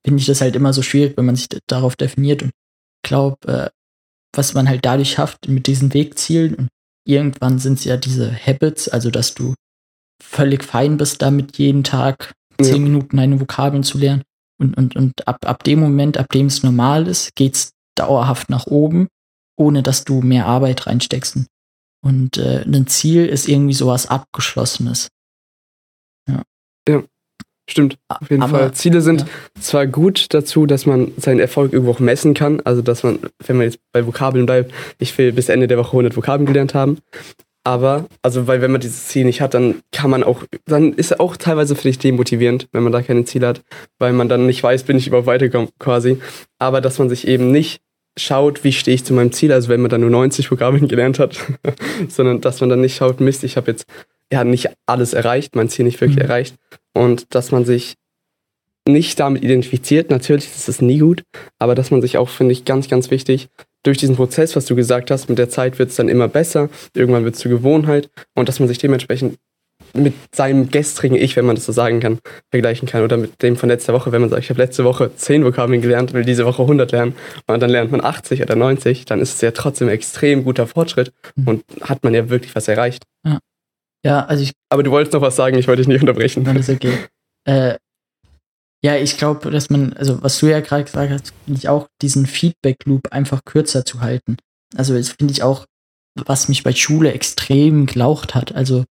[0.05, 2.43] finde ich das halt immer so schwierig, wenn man sich darauf definiert.
[2.43, 2.51] Und
[3.03, 3.71] glaube, äh,
[4.35, 6.69] was man halt dadurch schafft mit diesen Wegzielen und
[7.11, 9.55] irgendwann sind es ja diese Habits, also dass du
[10.23, 12.83] völlig fein bist, damit jeden Tag zehn ja.
[12.83, 14.23] Minuten eine Vokabeln zu lernen.
[14.59, 18.51] Und, und, und ab, ab dem Moment, ab dem es normal ist, geht es dauerhaft
[18.51, 19.09] nach oben,
[19.57, 21.39] ohne dass du mehr Arbeit reinsteckst.
[22.03, 25.09] Und äh, ein Ziel ist irgendwie sowas Abgeschlossenes.
[26.29, 26.43] Ja.
[26.89, 27.03] Ja,
[27.71, 27.99] stimmt.
[28.09, 28.73] Auf jeden Aber, Fall.
[28.73, 29.27] Ziele sind ja.
[29.61, 32.61] zwar gut dazu, dass man seinen Erfolg irgendwo auch messen kann.
[32.61, 35.93] Also, dass man, wenn man jetzt bei Vokabeln bleibt, ich will bis Ende der Woche
[35.93, 36.99] 100 Vokabeln gelernt haben.
[37.65, 41.13] Aber, also, weil wenn man dieses Ziel nicht hat, dann kann man auch, dann ist
[41.13, 43.63] es auch teilweise für dich demotivierend, wenn man da keine Ziele hat,
[43.99, 46.19] weil man dann nicht weiß, bin ich überhaupt weitergekommen quasi.
[46.59, 47.83] Aber dass man sich eben nicht
[48.17, 51.19] schaut, wie stehe ich zu meinem Ziel, also wenn man dann nur 90 Vokabeln gelernt
[51.19, 51.39] hat,
[52.09, 53.87] sondern dass man dann nicht schaut, Mist, ich habe jetzt
[54.33, 56.23] ja nicht alles erreicht, mein Ziel nicht wirklich mhm.
[56.23, 56.57] erreicht
[56.95, 57.95] und dass man sich
[58.89, 61.23] nicht damit identifiziert, natürlich ist es nie gut,
[61.59, 63.49] aber dass man sich auch, finde ich, ganz, ganz wichtig,
[63.83, 66.69] durch diesen Prozess, was du gesagt hast, mit der Zeit wird es dann immer besser,
[66.95, 69.39] irgendwann wird es zur Gewohnheit und dass man sich dementsprechend
[69.95, 72.19] mit seinem gestrigen Ich, wenn man das so sagen kann,
[72.51, 75.11] vergleichen kann oder mit dem von letzter Woche, wenn man sagt, ich habe letzte Woche
[75.15, 77.15] 10 Vokabeln gelernt, will diese Woche 100 lernen
[77.47, 80.67] und dann lernt man 80 oder 90, dann ist es ja trotzdem ein extrem guter
[80.67, 81.49] Fortschritt mhm.
[81.49, 83.05] und hat man ja wirklich was erreicht.
[83.25, 83.39] Ja,
[84.05, 84.53] ja also ich...
[84.71, 86.43] Aber du wolltest noch was sagen, ich wollte dich nicht unterbrechen.
[86.43, 86.93] Nein, ist okay.
[87.45, 87.77] Äh,
[88.83, 91.89] ja, ich glaube, dass man, also was du ja gerade gesagt hast, finde ich auch,
[92.01, 94.37] diesen Feedback-Loop einfach kürzer zu halten.
[94.75, 95.67] Also das finde ich auch,
[96.15, 98.55] was mich bei Schule extrem glaucht hat.
[98.55, 98.85] Also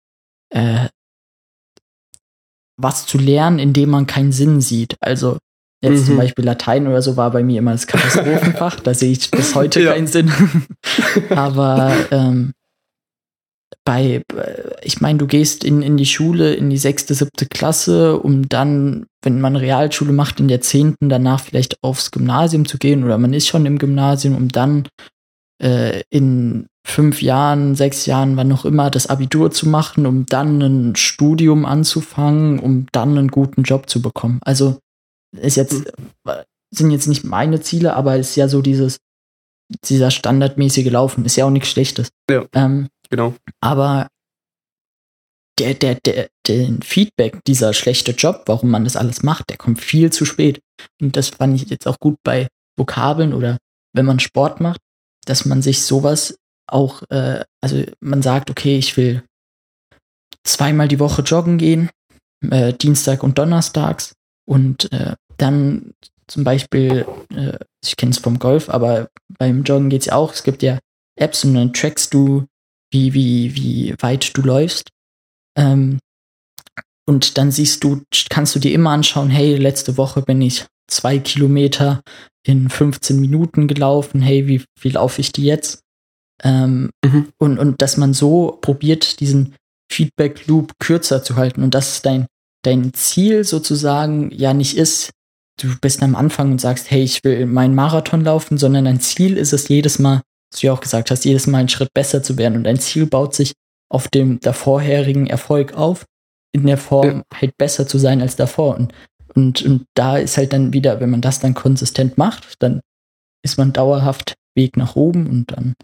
[0.51, 0.89] äh,
[2.77, 4.97] was zu lernen, indem man keinen Sinn sieht.
[5.01, 5.39] Also
[5.83, 6.07] jetzt mhm.
[6.07, 8.81] zum Beispiel Latein oder so war bei mir immer das Katastrophenfach.
[8.81, 9.93] da sehe ich bis heute ja.
[9.93, 10.31] keinen Sinn.
[11.31, 12.53] Aber ähm,
[13.85, 14.23] bei,
[14.83, 19.07] ich meine, du gehst in, in die Schule, in die sechste, siebte Klasse, um dann,
[19.23, 23.33] wenn man Realschule macht, in der zehnten danach vielleicht aufs Gymnasium zu gehen oder man
[23.33, 24.89] ist schon im Gymnasium, um dann
[25.63, 30.61] äh, in fünf Jahren, sechs Jahren, wann noch immer, das Abitur zu machen, um dann
[30.61, 34.41] ein Studium anzufangen, um dann einen guten Job zu bekommen.
[34.43, 34.79] Also
[35.37, 35.93] ist jetzt,
[36.71, 38.99] sind jetzt nicht meine Ziele, aber ist ja so dieses,
[39.85, 42.09] dieser standardmäßige Laufen, ist ja auch nichts Schlechtes.
[42.31, 42.47] Ja.
[42.55, 43.35] Ähm, Genau.
[43.61, 44.09] Aber
[45.59, 49.81] der, der, der, den Feedback, dieser schlechte Job, warum man das alles macht, der kommt
[49.81, 50.61] viel zu spät.
[51.01, 53.59] Und das fand ich jetzt auch gut bei Vokabeln oder
[53.93, 54.81] wenn man Sport macht,
[55.27, 59.25] dass man sich sowas auch, äh, also man sagt, okay, ich will
[60.45, 61.91] zweimal die Woche joggen gehen,
[62.51, 64.13] äh, Dienstag und Donnerstags
[64.47, 65.95] und äh, dann
[66.27, 70.33] zum Beispiel, äh, ich kenne es vom Golf, aber beim Joggen geht es ja auch,
[70.33, 70.79] es gibt ja
[71.17, 72.47] Apps und dann trackst du
[72.91, 74.91] wie, wie, wie weit du läufst.
[75.57, 75.99] Ähm,
[77.07, 81.19] und dann siehst du, kannst du dir immer anschauen, hey, letzte Woche bin ich zwei
[81.19, 82.03] Kilometer
[82.47, 85.81] in 15 Minuten gelaufen, hey, wie, wie laufe ich die jetzt?
[86.43, 87.31] Ähm, mhm.
[87.39, 89.57] und, und dass man so probiert, diesen
[89.91, 92.27] Feedback-Loop kürzer zu halten und dass dein,
[92.63, 95.11] dein Ziel sozusagen ja nicht ist,
[95.61, 99.37] du bist am Anfang und sagst, hey, ich will meinen Marathon laufen, sondern dein Ziel
[99.37, 102.23] ist es jedes Mal, was du ja auch gesagt hast, jedes Mal einen Schritt besser
[102.23, 102.57] zu werden.
[102.57, 103.53] Und dein Ziel baut sich
[103.91, 106.05] auf dem davorherigen Erfolg auf,
[106.53, 107.23] in der Form ja.
[107.35, 108.77] halt besser zu sein als davor.
[108.77, 108.93] Und,
[109.35, 112.81] und, und da ist halt dann wieder, wenn man das dann konsistent macht, dann
[113.45, 115.75] ist man dauerhaft Weg nach oben und dann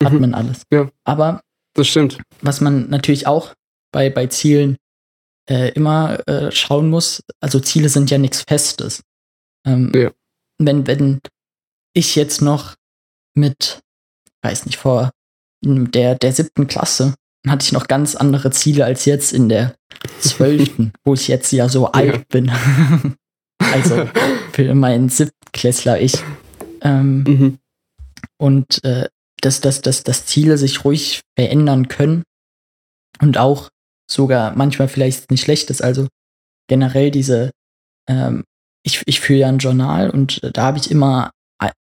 [0.00, 0.06] mhm.
[0.06, 0.62] hat man alles.
[0.70, 0.90] Ja.
[1.04, 1.42] Aber
[1.74, 2.18] das stimmt.
[2.40, 3.54] Was man natürlich auch
[3.92, 4.76] bei, bei Zielen
[5.48, 9.02] äh, immer äh, schauen muss, also Ziele sind ja nichts Festes.
[9.66, 10.10] Ähm, ja.
[10.58, 11.20] Wenn, wenn
[11.94, 12.74] ich jetzt noch
[13.34, 13.80] mit,
[14.42, 15.10] weiß nicht, vor
[15.64, 17.14] der, der siebten Klasse
[17.46, 19.74] hatte ich noch ganz andere Ziele als jetzt in der
[20.20, 22.50] zwölften, wo ich jetzt ja so alt bin.
[23.58, 24.08] also
[24.52, 26.14] für meinen Siebtklässler ich.
[26.82, 27.58] Ähm, mhm.
[28.38, 29.08] Und äh,
[29.40, 32.22] dass, dass, dass, dass Ziele sich ruhig verändern können
[33.20, 33.70] und auch
[34.10, 35.82] sogar manchmal vielleicht nicht schlecht ist.
[35.82, 36.06] Also
[36.68, 37.50] generell diese,
[38.08, 38.44] ähm,
[38.84, 41.30] ich, ich führe ja ein Journal und da habe ich immer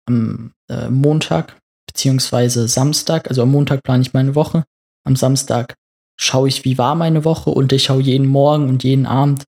[0.06, 4.66] am äh, Montag beziehungsweise Samstag, also am Montag plane ich meine Woche,
[5.06, 5.76] am Samstag
[6.20, 9.44] schaue ich, wie war meine Woche und ich schaue jeden Morgen und jeden Abend,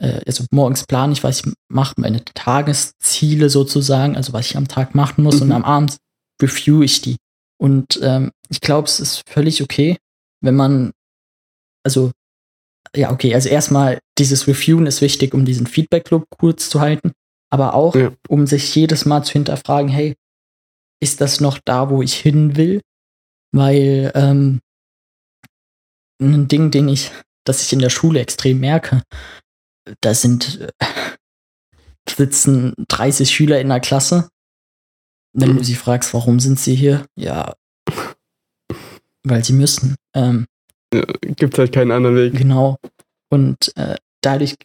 [0.00, 4.68] äh, also morgens plane ich, was ich mache, meine Tagesziele sozusagen, also was ich am
[4.68, 5.42] Tag machen muss mhm.
[5.42, 5.96] und am Abend
[6.40, 7.16] review ich die.
[7.60, 9.96] Und ähm, ich glaube, es ist völlig okay,
[10.40, 10.92] wenn man,
[11.84, 12.12] also
[12.94, 17.12] ja, okay, also erstmal dieses Reviewen ist wichtig, um diesen Feedback-Loop kurz zu halten
[17.50, 18.12] aber auch, ja.
[18.28, 20.16] um sich jedes Mal zu hinterfragen, hey,
[21.00, 22.80] ist das noch da, wo ich hin will?
[23.52, 24.60] weil ähm,
[26.20, 27.10] ein Ding, den ich,
[27.44, 29.02] das ich in der Schule extrem merke,
[30.00, 30.86] da sind äh,
[32.08, 34.28] sitzen 30 Schüler in der Klasse.
[35.34, 37.06] Wenn du sie fragst, warum sind sie hier?
[37.14, 37.54] Ja,
[39.22, 39.94] weil sie müssen.
[40.14, 40.46] Ähm,
[40.92, 42.34] ja, gibt halt keinen anderen Weg.
[42.34, 42.78] Genau.
[43.30, 44.56] Und äh, dadurch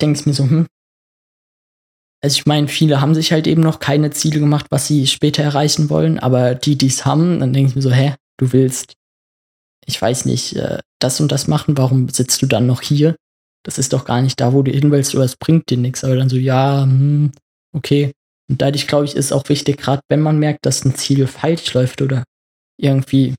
[0.00, 0.66] denke ich mir so, hm.
[2.22, 5.42] Also ich meine, viele haben sich halt eben noch keine Ziele gemacht, was sie später
[5.42, 8.94] erreichen wollen, aber die, die es haben, dann denke ich mir so, hä, du willst,
[9.86, 13.16] ich weiß nicht, äh, das und das machen, warum sitzt du dann noch hier?
[13.64, 16.04] Das ist doch gar nicht da, wo du hin willst, oder es bringt dir nichts.
[16.04, 17.32] Aber dann so, ja, hm,
[17.74, 18.12] okay.
[18.48, 21.72] Und dadurch, glaube ich, ist auch wichtig, gerade wenn man merkt, dass ein Ziel falsch
[21.74, 22.24] läuft oder
[22.78, 23.34] irgendwie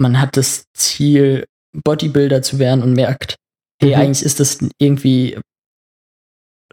[0.00, 3.36] man hat das Ziel, Bodybuilder zu werden und merkt,
[3.80, 4.00] hey, mhm.
[4.00, 5.38] eigentlich ist das irgendwie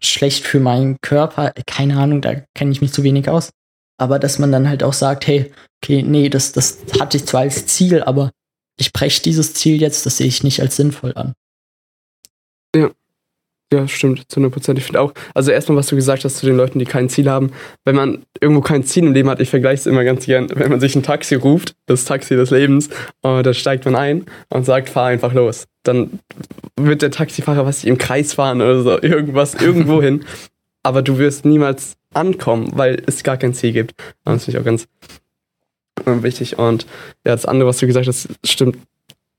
[0.01, 1.53] schlecht für meinen Körper.
[1.65, 3.49] Keine Ahnung, da kenne ich mich zu wenig aus.
[3.99, 5.51] Aber dass man dann halt auch sagt, hey,
[5.83, 8.31] okay, nee, das, das hatte ich zwar als Ziel, aber
[8.79, 11.33] ich breche dieses Ziel jetzt, das sehe ich nicht als sinnvoll an.
[12.75, 12.91] Ja.
[13.73, 14.79] Ja, stimmt, zu 100 Prozent.
[14.79, 17.29] Ich finde auch, also erstmal, was du gesagt hast zu den Leuten, die kein Ziel
[17.29, 17.51] haben,
[17.83, 20.69] wenn man irgendwo kein Ziel im Leben hat, ich vergleiche es immer ganz gern, wenn
[20.69, 22.89] man sich ein Taxi ruft, das Taxi des Lebens,
[23.23, 25.67] und da steigt man ein und sagt, fahr einfach los.
[25.83, 26.19] Dann
[26.77, 30.23] wird der Taxifahrer, was ich im Kreis fahren oder so, irgendwas, irgendwo hin.
[30.83, 33.95] Aber du wirst niemals ankommen, weil es gar kein Ziel gibt.
[34.23, 34.87] das finde ich auch ganz
[36.05, 36.57] wichtig.
[36.57, 36.83] Und
[37.25, 38.77] ja, das andere, was du gesagt hast, stimmt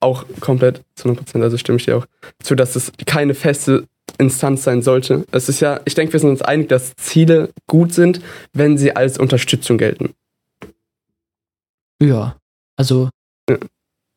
[0.00, 1.44] auch komplett zu 100 Prozent.
[1.44, 2.06] Also stimme ich dir auch
[2.42, 3.86] zu, dass es keine feste
[4.18, 5.26] Instanz sein sollte.
[5.30, 8.20] Es ist ja, ich denke, wir sind uns einig, dass Ziele gut sind,
[8.52, 10.14] wenn sie als Unterstützung gelten.
[12.00, 12.36] Ja,
[12.76, 13.10] also
[13.48, 13.58] ja,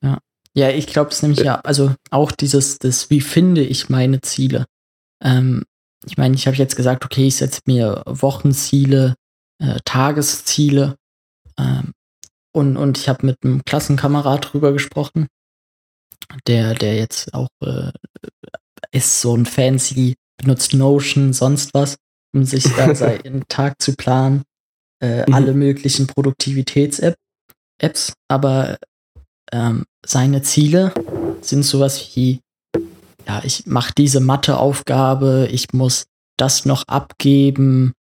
[0.04, 0.18] ja,
[0.54, 1.46] ja ich glaube es nämlich ja.
[1.46, 4.66] ja, also auch dieses, das, wie finde ich meine Ziele?
[5.22, 5.64] Ähm,
[6.06, 9.16] ich meine, ich habe jetzt gesagt, okay, ich setze mir Wochenziele,
[9.60, 10.96] äh, Tagesziele
[11.60, 11.94] ähm,
[12.54, 15.28] und, und ich habe mit einem Klassenkamerad drüber gesprochen,
[16.48, 17.92] der, der jetzt auch äh,
[18.92, 21.98] ist so ein fancy, benutzt Notion, sonst was,
[22.34, 24.44] um sich da seinen Tag zu planen.
[25.02, 25.34] Äh, mhm.
[25.34, 28.78] Alle möglichen Produktivitäts-Apps, aber
[29.52, 30.94] ähm, seine Ziele
[31.42, 32.42] sind sowas wie,
[33.28, 36.06] ja, ich mache diese Matheaufgabe, ich muss
[36.38, 37.94] das noch abgeben.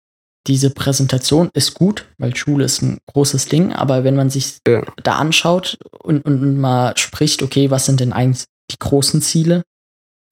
[0.48, 4.82] Diese Präsentation ist gut, weil Schule ist ein großes Ding, aber wenn man sich ja.
[5.02, 9.62] da anschaut und, und mal spricht, okay, was sind denn eigentlich die großen Ziele?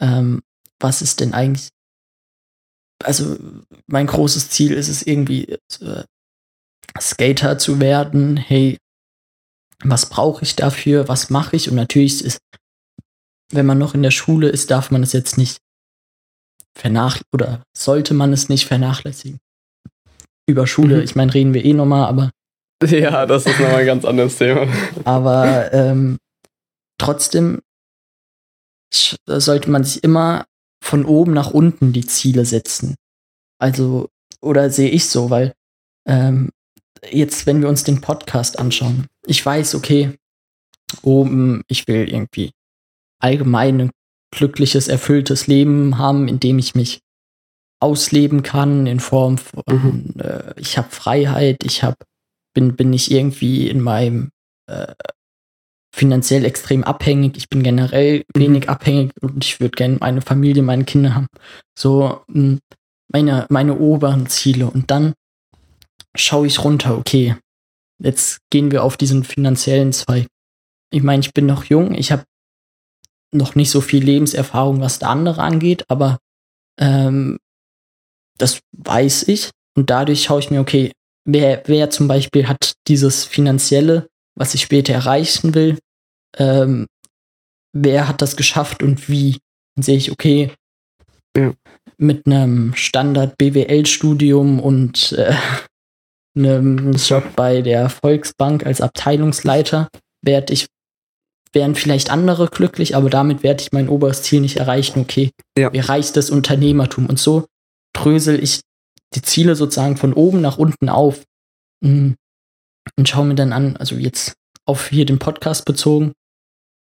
[0.01, 0.43] Ähm,
[0.81, 1.69] was ist denn eigentlich,
[3.05, 3.37] also
[3.87, 6.05] mein großes Ziel ist es irgendwie, äh,
[7.01, 8.37] Skater zu werden.
[8.37, 8.79] Hey,
[9.85, 11.09] was brauche ich dafür?
[11.09, 11.69] Was mache ich?
[11.69, 12.39] Und natürlich ist,
[13.53, 15.59] wenn man noch in der Schule ist, darf man es jetzt nicht
[16.77, 19.39] vernachlässigen oder sollte man es nicht vernachlässigen.
[20.47, 21.03] Über Schule, mhm.
[21.03, 22.31] ich meine, reden wir eh nochmal, aber.
[22.85, 24.69] Ja, das ist nochmal ein ganz anderes Thema.
[25.05, 26.19] Aber ähm,
[26.99, 27.63] trotzdem
[29.27, 30.47] sollte man sich immer
[30.83, 32.95] von oben nach unten die Ziele setzen.
[33.59, 34.09] Also,
[34.41, 35.55] oder sehe ich so, weil
[36.07, 36.51] ähm,
[37.11, 40.17] jetzt, wenn wir uns den Podcast anschauen, ich weiß, okay,
[41.03, 42.53] oben, ich will irgendwie
[43.21, 43.91] allgemein ein
[44.31, 47.01] glückliches, erfülltes Leben haben, in dem ich mich
[47.81, 50.15] ausleben kann in Form von, mhm.
[50.21, 51.97] äh, ich habe Freiheit, ich habe
[52.55, 54.31] bin bin ich irgendwie in meinem
[54.67, 54.95] äh,
[55.95, 57.37] finanziell extrem abhängig.
[57.37, 58.41] Ich bin generell mhm.
[58.41, 61.27] wenig abhängig und ich würde gerne meine Familie, meine Kinder haben.
[61.79, 62.61] So hm,
[63.09, 64.71] meine, meine oberen Ziele.
[64.71, 65.15] Und dann
[66.15, 67.37] schaue ich runter, okay,
[67.99, 70.27] jetzt gehen wir auf diesen finanziellen Zweig.
[70.93, 72.25] Ich meine, ich bin noch jung, ich habe
[73.33, 76.19] noch nicht so viel Lebenserfahrung, was der andere angeht, aber
[76.79, 77.39] ähm,
[78.39, 79.51] das weiß ich.
[79.77, 80.93] Und dadurch schaue ich mir, okay,
[81.25, 85.79] wer, wer zum Beispiel hat dieses finanzielle, was ich später erreichen will,
[86.39, 86.87] ähm,
[87.73, 89.39] wer hat das geschafft und wie.
[89.75, 90.53] Dann sehe ich, okay,
[91.37, 91.53] ja.
[91.99, 95.35] mit einem Standard BWL-Studium und äh,
[96.37, 99.89] einem Job bei der Volksbank als Abteilungsleiter
[100.23, 100.67] werde ich
[101.53, 105.01] wären vielleicht andere glücklich, aber damit werde ich mein oberes Ziel nicht erreichen.
[105.01, 105.73] Okay, ja.
[105.73, 107.07] wie reicht das Unternehmertum?
[107.07, 107.47] Und so
[107.97, 108.61] drösel ich
[109.15, 111.25] die Ziele sozusagen von oben nach unten auf
[111.83, 112.17] hm,
[112.97, 116.13] und schaue mir dann an, also jetzt auf hier den Podcast bezogen,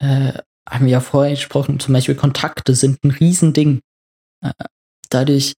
[0.03, 0.33] äh,
[0.69, 3.81] haben wir ja vorher gesprochen, zum Beispiel Kontakte sind ein Riesending.
[4.43, 4.53] Äh,
[5.09, 5.55] dadurch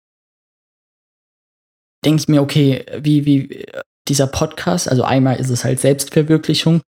[2.04, 3.66] denke ich mir, okay, wie, wie
[4.08, 6.82] dieser Podcast, also einmal ist es halt Selbstverwirklichung,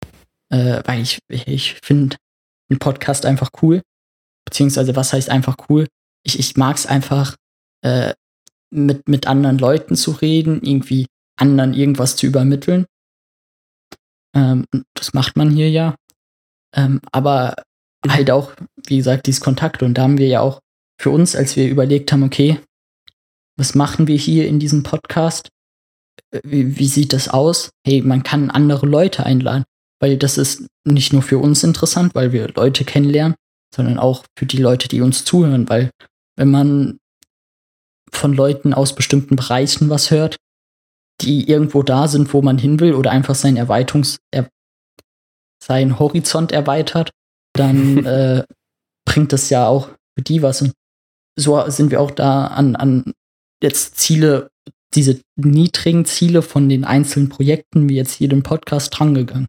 [0.50, 2.16] äh, weil ich, ich finde
[2.70, 3.82] einen Podcast einfach cool.
[4.44, 5.86] Beziehungsweise, was heißt einfach cool?
[6.24, 7.36] Ich, ich mag es einfach,
[7.82, 8.14] äh,
[8.70, 11.06] mit, mit anderen Leuten zu reden, irgendwie
[11.36, 12.86] anderen irgendwas zu übermitteln.
[14.34, 15.96] Ähm, das macht man hier ja.
[16.74, 17.56] Ähm, aber
[18.08, 18.52] halt auch,
[18.86, 19.82] wie gesagt, dieses Kontakt.
[19.82, 20.60] Und da haben wir ja auch
[21.00, 22.60] für uns, als wir überlegt haben, okay,
[23.56, 25.48] was machen wir hier in diesem Podcast?
[26.42, 27.70] Wie, wie sieht das aus?
[27.84, 29.64] Hey, man kann andere Leute einladen,
[30.00, 33.34] weil das ist nicht nur für uns interessant, weil wir Leute kennenlernen,
[33.74, 35.90] sondern auch für die Leute, die uns zuhören, weil
[36.36, 36.98] wenn man
[38.12, 40.36] von Leuten aus bestimmten Bereichen was hört,
[41.20, 44.48] die irgendwo da sind, wo man hin will oder einfach sein Erweiterungs er
[45.62, 47.10] seinen Horizont erweitert,
[47.52, 48.44] dann äh,
[49.04, 50.62] bringt das ja auch für die was.
[50.62, 50.72] Und
[51.38, 53.12] so sind wir auch da an, an
[53.62, 54.50] jetzt Ziele,
[54.94, 59.46] diese niedrigen Ziele von den einzelnen Projekten, wie jetzt hier den Podcast, drangegangen.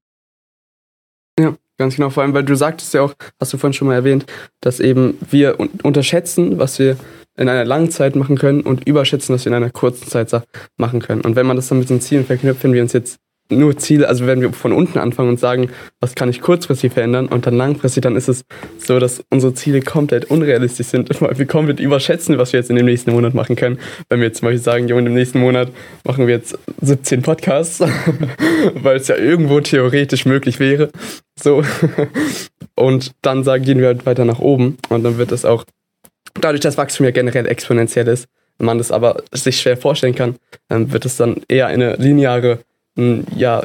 [1.40, 2.10] Ja, ganz genau.
[2.10, 4.26] Vor allem, weil du sagtest ja auch, hast du vorhin schon mal erwähnt,
[4.62, 6.98] dass eben wir un unterschätzen, was wir
[7.42, 10.32] in einer langen Zeit machen können und überschätzen, was wir in einer kurzen Zeit
[10.78, 11.22] machen können.
[11.22, 13.20] Und wenn man das dann mit den Zielen verknüpft, wenn wir uns jetzt
[13.52, 17.28] nur Ziele, also wenn wir von unten anfangen und sagen, was kann ich kurzfristig verändern
[17.28, 18.46] und dann langfristig, dann ist es
[18.78, 22.76] so, dass unsere Ziele komplett unrealistisch sind, weil wir komplett überschätzen, was wir jetzt in
[22.76, 23.80] dem nächsten Monat machen können.
[24.10, 25.70] Wenn wir jetzt zum Beispiel sagen, jo, in dem nächsten Monat
[26.06, 27.80] machen wir jetzt 17 Podcasts,
[28.76, 30.90] weil es ja irgendwo theoretisch möglich wäre.
[31.38, 31.64] So.
[32.76, 35.66] Und dann sagen, gehen wir halt weiter nach oben und dann wird es auch,
[36.40, 40.36] dadurch, dass Wachstum ja generell exponentiell ist, man das aber sich schwer vorstellen kann,
[40.70, 42.60] wird es dann eher eine lineare
[43.36, 43.64] ja,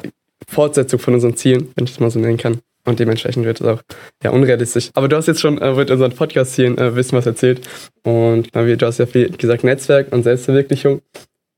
[0.48, 2.60] Fortsetzung von unseren Zielen, wenn ich es mal so nennen kann.
[2.86, 3.82] Und dementsprechend wird es auch
[4.22, 4.90] ja, unrealistisch.
[4.94, 7.66] Aber du hast jetzt schon äh, mit unseren Podcast hier äh, wissen was erzählt.
[8.04, 11.02] Und äh, du hast ja viel gesagt Netzwerk und Selbstverwirklichung.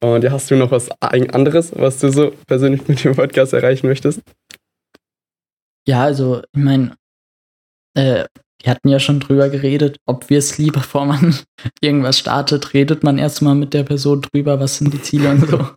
[0.01, 3.89] Und ja, hast du noch was anderes, was du so persönlich mit dem Podcast erreichen
[3.89, 4.23] möchtest?
[5.87, 6.97] Ja, also ich meine,
[7.95, 8.25] äh,
[8.63, 11.37] wir hatten ja schon drüber geredet, ob wir es lieber, bevor man
[11.81, 15.69] irgendwas startet, redet man erstmal mit der Person drüber, was sind die Ziele und so.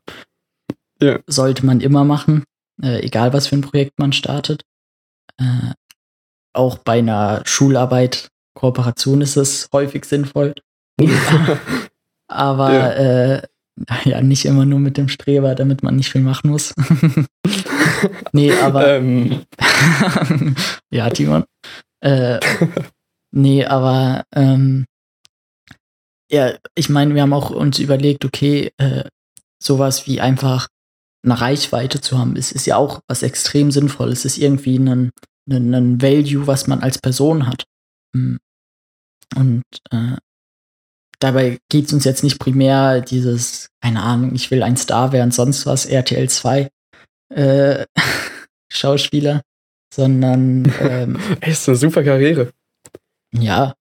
[1.01, 1.19] Ja.
[1.27, 2.43] Sollte man immer machen,
[2.81, 4.63] äh, egal was für ein Projekt man startet.
[5.37, 5.73] Äh,
[6.53, 10.53] auch bei einer Schularbeit, Kooperation ist es häufig sinnvoll.
[12.27, 12.91] Aber ja.
[12.91, 13.41] Äh,
[14.05, 16.73] ja, nicht immer nur mit dem Streber, damit man nicht viel machen muss.
[18.31, 18.95] nee, aber.
[18.95, 19.45] Ähm.
[20.91, 21.45] ja, Timon.
[22.01, 22.39] Äh,
[23.31, 24.85] nee, aber ähm,
[26.31, 29.03] ja, ich meine, wir haben auch uns überlegt, okay, äh,
[29.61, 30.67] sowas wie einfach
[31.23, 34.09] eine Reichweite zu haben, ist, ist ja auch was extrem sinnvoll.
[34.09, 35.11] Es ist irgendwie ein,
[35.49, 37.65] ein, ein Value, was man als Person hat.
[38.15, 38.39] Hm.
[39.35, 40.17] Und äh,
[41.19, 45.31] dabei geht es uns jetzt nicht primär dieses, keine Ahnung, ich will ein Star werden,
[45.31, 46.69] sonst was, RTL 2
[47.29, 47.85] äh,
[48.71, 49.41] Schauspieler,
[49.93, 52.51] sondern ähm, ist eine super Karriere.
[53.33, 53.73] Ja.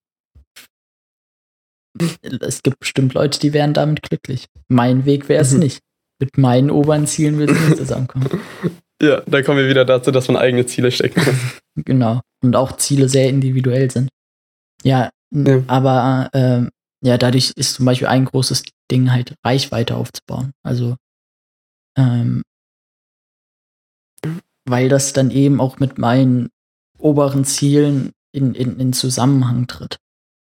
[2.39, 4.47] Es gibt bestimmt Leute, die wären damit glücklich.
[4.69, 5.59] Mein Weg wäre es mhm.
[5.59, 5.81] nicht
[6.21, 8.29] mit meinen oberen Zielen wird es nicht zusammenkommen.
[9.03, 11.35] Ja, da kommen wir wieder dazu, dass man eigene Ziele stecken muss.
[11.85, 12.21] genau.
[12.43, 14.09] Und auch Ziele sehr individuell sind.
[14.83, 15.63] Ja, ja.
[15.65, 16.69] aber ähm,
[17.03, 20.51] ja, dadurch ist zum Beispiel ein großes Ding halt Reichweite aufzubauen.
[20.61, 20.97] Also
[21.97, 22.43] ähm,
[24.65, 26.49] weil das dann eben auch mit meinen
[26.97, 29.97] oberen Zielen in, in, in Zusammenhang tritt.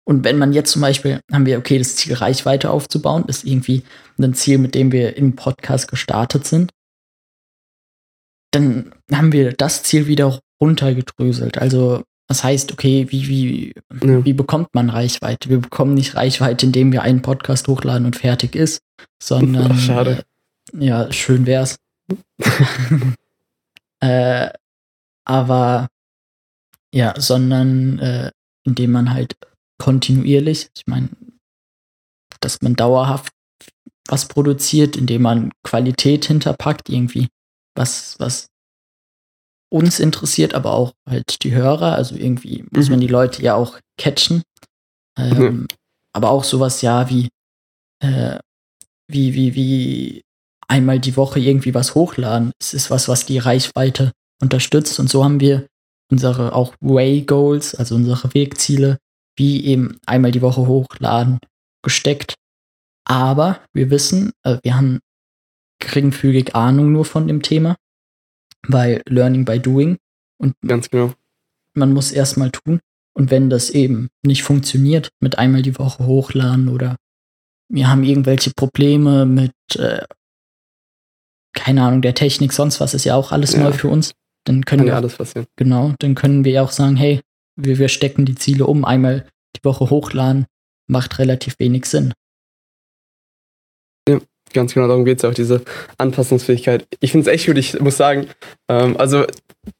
[0.10, 3.84] Und wenn man jetzt zum Beispiel, haben wir, okay, das Ziel Reichweite aufzubauen, ist irgendwie
[4.17, 6.72] ein Ziel, mit dem wir im Podcast gestartet sind,
[8.52, 11.60] dann haben wir das Ziel wieder runtergedröselt.
[11.60, 14.26] Also, das heißt, okay, wie, wie, ja.
[14.26, 15.50] wie bekommt man Reichweite?
[15.50, 18.82] Wir bekommen nicht Reichweite, indem wir einen Podcast hochladen und fertig ist,
[19.22, 19.74] sondern.
[19.74, 20.24] Ach, schade.
[20.74, 21.78] Äh, ja, schön wär's.
[24.01, 24.49] äh,
[25.25, 25.88] aber
[26.93, 28.31] ja, sondern äh,
[28.65, 29.35] indem man halt
[29.77, 30.69] kontinuierlich.
[30.75, 31.09] Ich meine,
[32.41, 33.33] dass man dauerhaft
[34.07, 37.27] was produziert, indem man Qualität hinterpackt, irgendwie
[37.75, 38.47] was, was
[39.71, 41.93] uns interessiert, aber auch halt die Hörer.
[41.93, 42.93] Also irgendwie muss mhm.
[42.93, 44.41] man die Leute ja auch catchen.
[45.17, 45.67] Ähm, mhm.
[46.13, 47.29] Aber auch sowas ja wie,
[48.03, 48.39] äh,
[49.07, 50.21] wie, wie, wie
[50.69, 52.51] einmal die Woche irgendwie was hochladen.
[52.60, 54.99] Es ist was, was die Reichweite unterstützt.
[54.99, 55.67] Und so haben wir
[56.12, 58.97] unsere auch Way Goals, also unsere Wegziele,
[59.36, 61.39] wie eben einmal die Woche hochladen,
[61.84, 62.36] gesteckt.
[63.05, 64.99] Aber wir wissen, äh, wir haben
[65.79, 67.75] geringfügig Ahnung nur von dem Thema,
[68.67, 69.98] weil Learning by Doing
[70.37, 71.13] und ganz genau.
[71.73, 72.79] Man muss erstmal tun.
[73.13, 76.96] Und wenn das eben nicht funktioniert, mit einmal die Woche hochladen oder
[77.71, 80.06] wir haben irgendwelche Probleme mit, äh,
[81.60, 83.60] keine Ahnung, der Technik, sonst was ist ja auch alles ja.
[83.60, 84.13] neu für uns,
[84.45, 85.45] dann können Kann wir ja alles passieren.
[85.57, 87.19] Genau, dann können wir auch sagen, hey,
[87.57, 90.45] wir, wir stecken die Ziele um, einmal die Woche hochladen,
[90.87, 92.13] macht relativ wenig Sinn.
[94.54, 95.62] Ganz genau, darum geht es auch, diese
[95.97, 96.85] Anpassungsfähigkeit.
[97.00, 98.27] Ich finde es echt gut, ich muss sagen,
[98.69, 99.25] ähm, also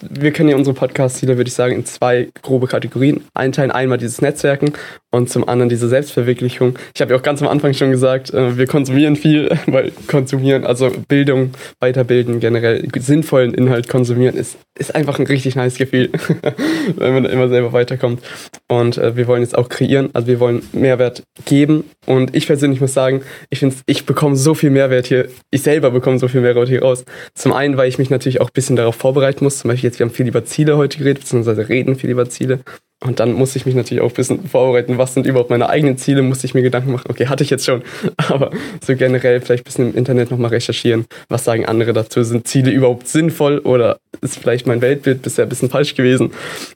[0.02, 3.72] wir können ja unsere Podcast-Ziele, würde ich sagen, in zwei grobe Kategorien einteilen.
[3.72, 4.74] Einmal dieses Netzwerken
[5.12, 6.78] und zum anderen diese Selbstverwirklichung.
[6.94, 10.66] Ich habe ja auch ganz am Anfang schon gesagt, äh, wir konsumieren viel, weil konsumieren,
[10.66, 16.10] also Bildung, Weiterbilden, generell sinnvollen Inhalt konsumieren, ist, ist einfach ein richtig nice Gefühl,
[16.96, 18.22] wenn man da immer selber weiterkommt.
[18.68, 21.86] Und äh, wir wollen jetzt auch kreieren, also wir wollen Mehrwert geben.
[22.06, 25.92] Und ich persönlich muss sagen, ich finde, ich bekomme so viel Mehrwert hier, ich selber
[25.92, 27.06] bekomme so viel Mehrwert hier raus.
[27.34, 29.60] Zum einen, weil ich mich natürlich auch ein bisschen darauf vorbereiten muss.
[29.60, 32.60] Zum Beispiel jetzt, wir haben viel über Ziele heute geredet, beziehungsweise reden viel über Ziele.
[33.02, 35.98] Und dann muss ich mich natürlich auch ein bisschen vorbereiten, was sind überhaupt meine eigenen
[35.98, 37.82] Ziele, musste ich mir Gedanken machen, okay, hatte ich jetzt schon,
[38.18, 38.52] aber
[38.86, 42.72] so generell vielleicht ein bisschen im Internet nochmal recherchieren, was sagen andere dazu, sind Ziele
[42.72, 46.32] überhaupt sinnvoll oder ist vielleicht mein Weltbild bisher ein bisschen falsch gewesen.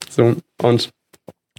[0.10, 0.90] So, und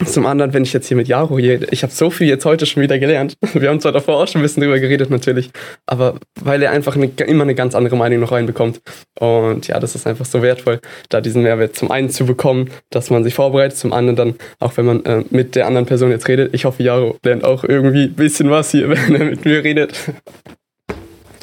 [0.04, 2.66] zum anderen, wenn ich jetzt hier mit Jaro rede, ich habe so viel jetzt heute
[2.66, 3.36] schon wieder gelernt.
[3.54, 5.50] Wir haben zwar davor auch schon ein bisschen drüber geredet natürlich,
[5.86, 8.80] aber weil er einfach eine, immer eine ganz andere Meinung noch reinbekommt.
[9.20, 10.80] Und ja, das ist einfach so wertvoll,
[11.10, 14.76] da diesen Mehrwert zum einen zu bekommen, dass man sich vorbereitet, zum anderen dann, auch
[14.76, 16.52] wenn man äh, mit der anderen Person jetzt redet.
[16.54, 19.94] Ich hoffe, Jaro lernt auch irgendwie ein bisschen was hier, wenn er mit mir redet.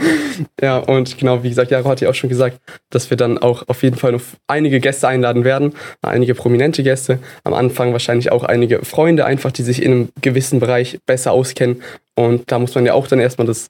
[0.62, 3.68] ja, und genau, wie gesagt, Jaro hat ja auch schon gesagt, dass wir dann auch
[3.68, 8.44] auf jeden Fall noch einige Gäste einladen werden, einige prominente Gäste, am Anfang wahrscheinlich auch
[8.44, 11.82] einige Freunde einfach, die sich in einem gewissen Bereich besser auskennen.
[12.16, 13.70] Und da muss man ja auch dann erstmal das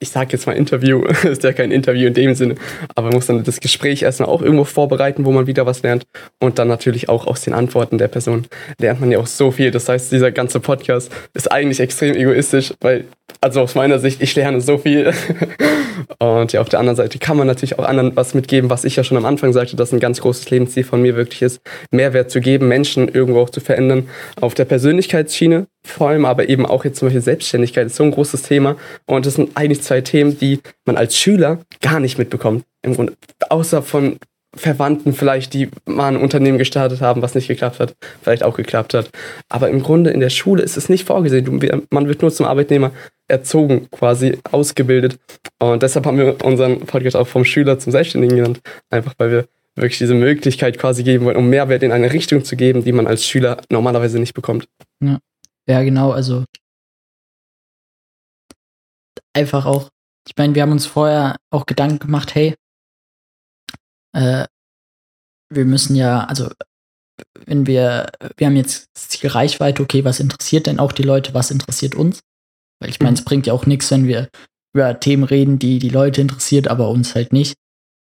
[0.00, 2.54] ich sage jetzt mal Interview, ist ja kein Interview in dem Sinne,
[2.94, 6.04] aber man muss dann das Gespräch erstmal auch irgendwo vorbereiten, wo man wieder was lernt
[6.40, 8.46] und dann natürlich auch aus den Antworten der Person
[8.78, 9.70] lernt man ja auch so viel.
[9.70, 13.04] Das heißt, dieser ganze Podcast ist eigentlich extrem egoistisch, weil,
[13.40, 15.12] also aus meiner Sicht, ich lerne so viel
[16.18, 18.96] und ja, auf der anderen Seite kann man natürlich auch anderen was mitgeben, was ich
[18.96, 22.30] ja schon am Anfang sagte, dass ein ganz großes Lebensziel von mir wirklich ist, Mehrwert
[22.30, 24.08] zu geben, Menschen irgendwo auch zu verändern,
[24.40, 28.10] auf der Persönlichkeitsschiene vor allem, aber eben auch jetzt zum Beispiel Selbstständigkeit ist so ein
[28.10, 28.76] großes Thema
[29.06, 32.64] und das sind eigentlich zwei Themen, die man als Schüler gar nicht mitbekommt.
[32.82, 33.14] Im Grunde,
[33.48, 34.18] außer von
[34.54, 38.94] Verwandten vielleicht, die mal ein Unternehmen gestartet haben, was nicht geklappt hat, vielleicht auch geklappt
[38.94, 39.10] hat.
[39.48, 41.86] Aber im Grunde in der Schule ist es nicht vorgesehen.
[41.90, 42.92] Man wird nur zum Arbeitnehmer
[43.28, 45.18] erzogen, quasi ausgebildet.
[45.58, 48.60] Und deshalb haben wir unseren Podcast auch vom Schüler zum Selbstständigen genannt.
[48.90, 52.56] Einfach weil wir wirklich diese Möglichkeit quasi geben wollen, um Mehrwert in eine Richtung zu
[52.56, 54.66] geben, die man als Schüler normalerweise nicht bekommt.
[55.00, 55.18] Ja,
[55.68, 56.10] ja genau.
[56.10, 56.44] Also
[59.38, 59.88] einfach auch,
[60.26, 62.54] ich meine, wir haben uns vorher auch Gedanken gemacht, hey,
[64.14, 64.46] äh,
[65.50, 66.50] wir müssen ja, also
[67.46, 71.50] wenn wir, wir haben jetzt die Reichweite, okay, was interessiert denn auch die Leute, was
[71.50, 72.20] interessiert uns?
[72.80, 73.24] Weil ich meine, es mhm.
[73.24, 74.28] bringt ja auch nichts, wenn wir
[74.74, 77.54] über Themen reden, die die Leute interessiert, aber uns halt nicht.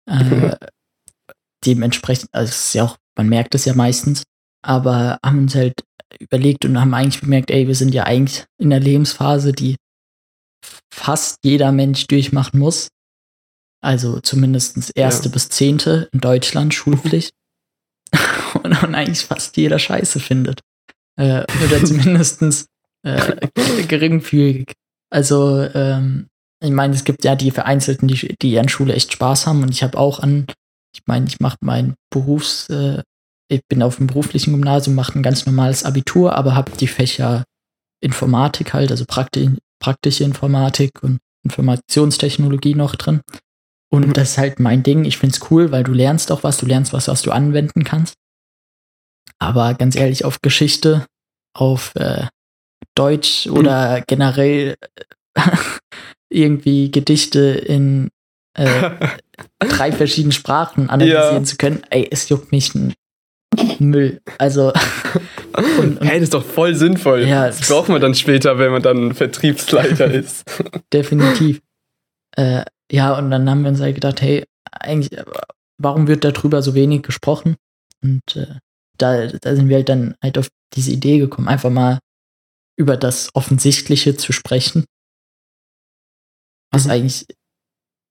[0.08, 0.56] Äh,
[1.66, 4.22] dementsprechend, also es ist ja auch, man merkt es ja meistens,
[4.62, 5.84] aber haben uns halt
[6.18, 9.76] überlegt und haben eigentlich bemerkt, ey, wir sind ja eigentlich in der Lebensphase, die
[10.92, 12.88] fast jeder Mensch durchmachen muss.
[13.82, 15.32] Also zumindest erste ja.
[15.32, 17.32] bis zehnte in Deutschland Schulpflicht.
[18.62, 20.60] und, und, eigentlich fast jeder Scheiße findet.
[21.16, 22.66] Äh, oder zumindest
[23.02, 23.48] äh,
[23.86, 24.72] geringfügig.
[25.10, 26.28] Also, ähm,
[26.62, 29.62] ich meine, es gibt ja die Vereinzelten, die, die an Schule echt Spaß haben.
[29.62, 30.46] Und ich habe auch an,
[30.94, 33.02] ich meine, ich mache mein Berufs, äh,
[33.48, 37.44] ich bin auf dem beruflichen Gymnasium, mache ein ganz normales Abitur, aber habe die Fächer
[38.00, 43.20] Informatik halt, also prakti praktische Informatik und Informationstechnologie noch drin.
[43.92, 44.12] Und mhm.
[44.12, 45.04] das ist halt mein Ding.
[45.04, 47.84] Ich finde es cool, weil du lernst auch was, du lernst was, was du anwenden
[47.84, 48.14] kannst.
[49.38, 51.06] Aber ganz ehrlich, auf Geschichte,
[51.54, 52.26] auf äh,
[52.94, 53.56] Deutsch mhm.
[53.56, 54.76] oder generell
[55.34, 55.42] äh,
[56.30, 58.10] irgendwie Gedichte in
[58.54, 58.90] äh,
[59.60, 61.44] drei verschiedenen Sprachen analysieren ja.
[61.44, 62.94] zu können, ey, es juckt mich ein
[63.78, 64.20] Müll.
[64.38, 64.72] Also.
[65.56, 67.26] Und, hey, das ist doch voll sinnvoll.
[67.26, 70.44] Ja, das braucht man dann später, wenn man dann Vertriebsleiter ist.
[70.92, 71.60] Definitiv.
[72.36, 75.18] Äh, ja, und dann haben wir uns halt gedacht, hey, eigentlich,
[75.78, 77.56] warum wird darüber so wenig gesprochen?
[78.02, 78.56] Und äh,
[78.98, 81.98] da, da sind wir halt dann halt auf diese Idee gekommen, einfach mal
[82.78, 84.84] über das Offensichtliche zu sprechen,
[86.70, 86.90] was mhm.
[86.90, 87.26] eigentlich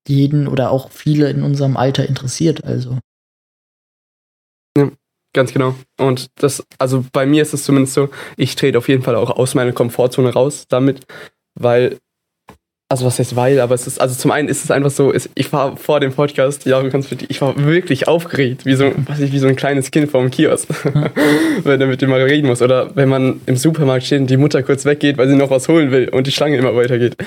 [0.08, 2.64] jeden oder auch viele in unserem Alter interessiert.
[2.64, 3.00] Also.
[5.36, 5.76] Ganz genau.
[6.00, 8.08] Und das, also bei mir ist es zumindest so,
[8.38, 11.02] ich trete auf jeden Fall auch aus meiner Komfortzone raus damit,
[11.56, 11.98] weil
[12.88, 15.30] also was heißt weil, aber es ist, also zum einen ist es einfach so, ist,
[15.36, 16.82] ich war vor dem Podcast, ja,
[17.28, 20.32] ich war wirklich aufgeregt, wie so, was ich, wie so ein kleines Kind vor dem
[20.32, 20.70] Kiosk,
[21.64, 22.62] wenn er mit dem mal reden muss.
[22.62, 25.68] Oder wenn man im Supermarkt steht und die Mutter kurz weggeht, weil sie noch was
[25.68, 27.18] holen will und die Schlange immer weitergeht.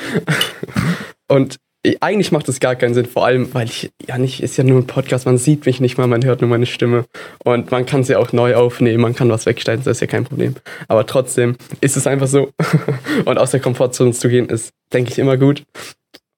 [1.28, 1.56] und
[2.00, 4.78] eigentlich macht es gar keinen Sinn, vor allem, weil ich ja nicht, ist ja nur
[4.80, 7.04] ein Podcast, man sieht mich nicht mal, man hört nur meine Stimme
[7.44, 10.24] und man kann sie auch neu aufnehmen, man kann was wegschneiden, das ist ja kein
[10.24, 10.54] Problem.
[10.88, 12.50] Aber trotzdem ist es einfach so
[13.24, 15.64] und aus der Komfortzone zu gehen ist, denke ich, immer gut.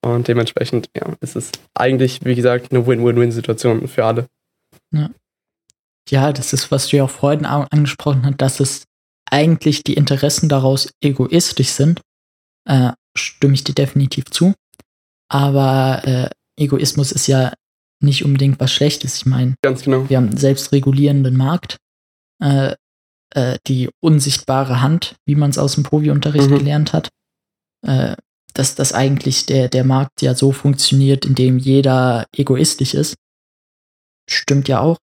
[0.03, 4.27] Und dementsprechend, ja, ist es eigentlich, wie gesagt, eine Win-Win-Win-Situation für alle.
[4.91, 5.09] Ja.
[6.09, 8.83] ja, das ist, was du ja auch vorhin angesprochen hast, dass es
[9.29, 12.01] eigentlich die Interessen daraus egoistisch sind.
[12.67, 14.53] Äh, stimme ich dir definitiv zu.
[15.31, 16.29] Aber äh,
[16.59, 17.53] Egoismus ist ja
[18.01, 19.17] nicht unbedingt was Schlechtes.
[19.17, 20.09] Ich meine, Ganz genau.
[20.09, 21.77] wir haben einen selbstregulierenden Markt.
[22.41, 22.75] Äh,
[23.33, 26.57] äh, die unsichtbare Hand, wie man es aus dem Povi-Unterricht mhm.
[26.57, 27.09] gelernt hat.
[27.85, 28.15] Äh,
[28.53, 33.15] dass das eigentlich der, der Markt ja so funktioniert, indem jeder egoistisch ist.
[34.29, 34.97] Stimmt ja auch,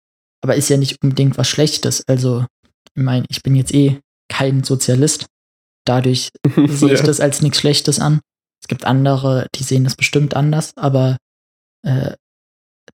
[0.43, 2.03] aber ist ja nicht unbedingt was Schlechtes.
[2.09, 2.45] Also,
[2.97, 5.27] ich meine, ich bin jetzt eh kein Sozialist.
[5.85, 6.31] Dadurch
[6.67, 8.21] sehe ich das als nichts Schlechtes an.
[8.67, 11.19] Es gibt andere, die sehen das bestimmt anders, aber
[11.85, 12.17] äh,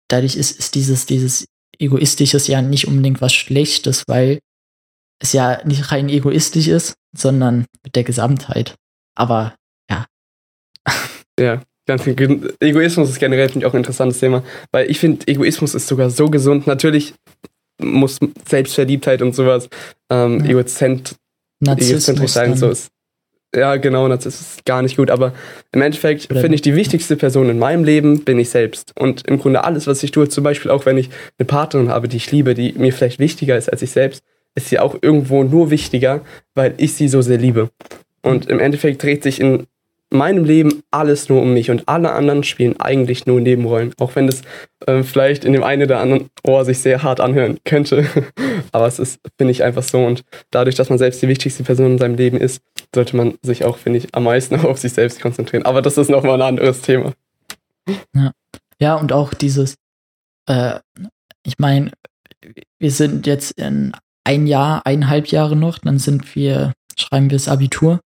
[0.09, 1.47] dadurch ist, ist dieses, dieses
[1.79, 4.41] Egoistisches ja nicht unbedingt was Schlechtes, weil
[5.19, 8.75] es ja nicht rein egoistisch ist, sondern mit der Gesamtheit.
[9.15, 9.55] Aber
[9.91, 10.05] ja.
[11.41, 15.75] Ja, ganz Egoismus ist generell finde ich auch ein interessantes Thema, weil ich finde, Egoismus
[15.75, 16.67] ist sogar so gesund.
[16.67, 17.15] Natürlich
[17.81, 19.71] muss Selbstverliebtheit und sowas
[20.11, 20.51] ähm, ja.
[20.51, 21.17] Egozent,
[21.65, 22.91] egozentrisch sein, so ist.
[23.55, 25.11] Ja, genau, das ist gar nicht gut.
[25.11, 25.35] Aber
[25.73, 28.93] im Endeffekt finde ich, die wichtigste Person in meinem Leben bin ich selbst.
[28.99, 32.09] Und im Grunde alles, was ich tue, zum Beispiel auch wenn ich eine Partnerin habe,
[32.09, 34.23] die ich liebe, die mir vielleicht wichtiger ist als ich selbst,
[34.55, 36.23] ist sie auch irgendwo nur wichtiger,
[36.55, 37.71] weil ich sie so sehr liebe.
[38.23, 39.67] Und im Endeffekt dreht sich in
[40.13, 43.93] meinem Leben alles nur um mich und alle anderen spielen eigentlich nur Nebenrollen.
[43.99, 44.43] Auch wenn das
[44.87, 48.07] äh, vielleicht in dem einen oder anderen Ohr sich sehr hart anhören könnte.
[48.73, 50.05] Aber es ist, finde ich, einfach so.
[50.05, 52.63] Und dadurch, dass man selbst die wichtigste Person in seinem Leben ist,
[52.95, 55.65] sollte man sich auch, finde ich, am meisten auf sich selbst konzentrieren.
[55.65, 57.13] Aber das ist nochmal ein anderes Thema.
[58.15, 58.33] Ja,
[58.79, 59.77] ja und auch dieses,
[60.47, 60.79] äh,
[61.45, 61.91] ich meine,
[62.79, 63.93] wir sind jetzt in
[64.25, 68.01] ein Jahr, eineinhalb Jahre noch, dann sind wir, schreiben wir das Abitur.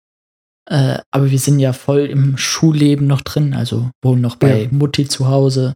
[0.73, 4.69] Äh, aber wir sind ja voll im Schulleben noch drin, also wohnen noch bei ja.
[4.71, 5.75] Mutti zu Hause,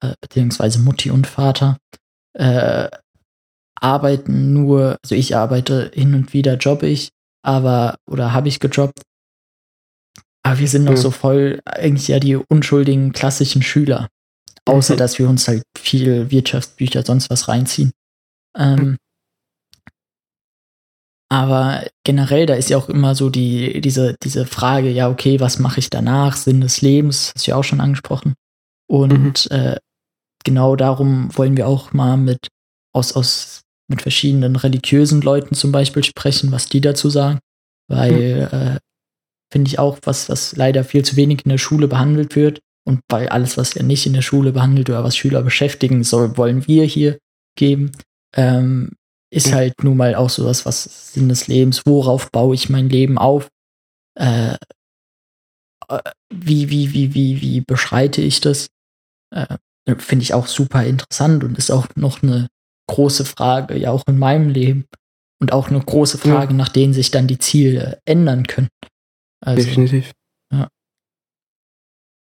[0.00, 1.76] äh, beziehungsweise Mutti und Vater.
[2.34, 2.88] Äh,
[3.74, 7.08] arbeiten nur, also ich arbeite hin und wieder, jobbe ich,
[7.44, 9.02] aber, oder habe ich gejobbt.
[10.44, 10.98] Aber wir sind noch ja.
[10.98, 14.08] so voll eigentlich ja die unschuldigen klassischen Schüler.
[14.66, 14.98] Außer, mhm.
[14.98, 17.90] dass wir uns halt viel Wirtschaftsbücher, sonst was reinziehen.
[18.56, 18.98] Ähm,
[21.32, 25.58] aber generell, da ist ja auch immer so die, diese, diese Frage, ja, okay, was
[25.58, 26.36] mache ich danach?
[26.36, 28.34] Sinn des Lebens, hast du ja auch schon angesprochen.
[28.86, 29.56] Und mhm.
[29.56, 29.76] äh,
[30.44, 32.48] genau darum wollen wir auch mal mit
[32.94, 37.38] aus, aus mit verschiedenen religiösen Leuten zum Beispiel sprechen, was die dazu sagen.
[37.88, 38.58] Weil mhm.
[38.58, 38.78] äh,
[39.50, 42.60] finde ich auch, was, was leider viel zu wenig in der Schule behandelt wird.
[42.84, 46.36] Und weil alles, was ja nicht in der Schule behandelt oder was Schüler beschäftigen soll,
[46.36, 47.16] wollen wir hier
[47.56, 47.92] geben.
[48.36, 48.90] Ähm,
[49.32, 49.54] ist mhm.
[49.54, 53.48] halt nun mal auch sowas, was Sinn des Lebens, worauf baue ich mein Leben auf?
[54.18, 54.56] Äh,
[55.88, 58.68] äh, wie, wie, wie, wie, wie beschreite ich das?
[59.34, 59.56] Äh,
[59.98, 62.48] Finde ich auch super interessant und ist auch noch eine
[62.88, 64.84] große Frage, ja auch in meinem Leben.
[65.40, 66.56] Und auch eine große Frage, ja.
[66.56, 68.68] nach denen sich dann die Ziele ändern können.
[69.40, 70.12] Also, Definitiv.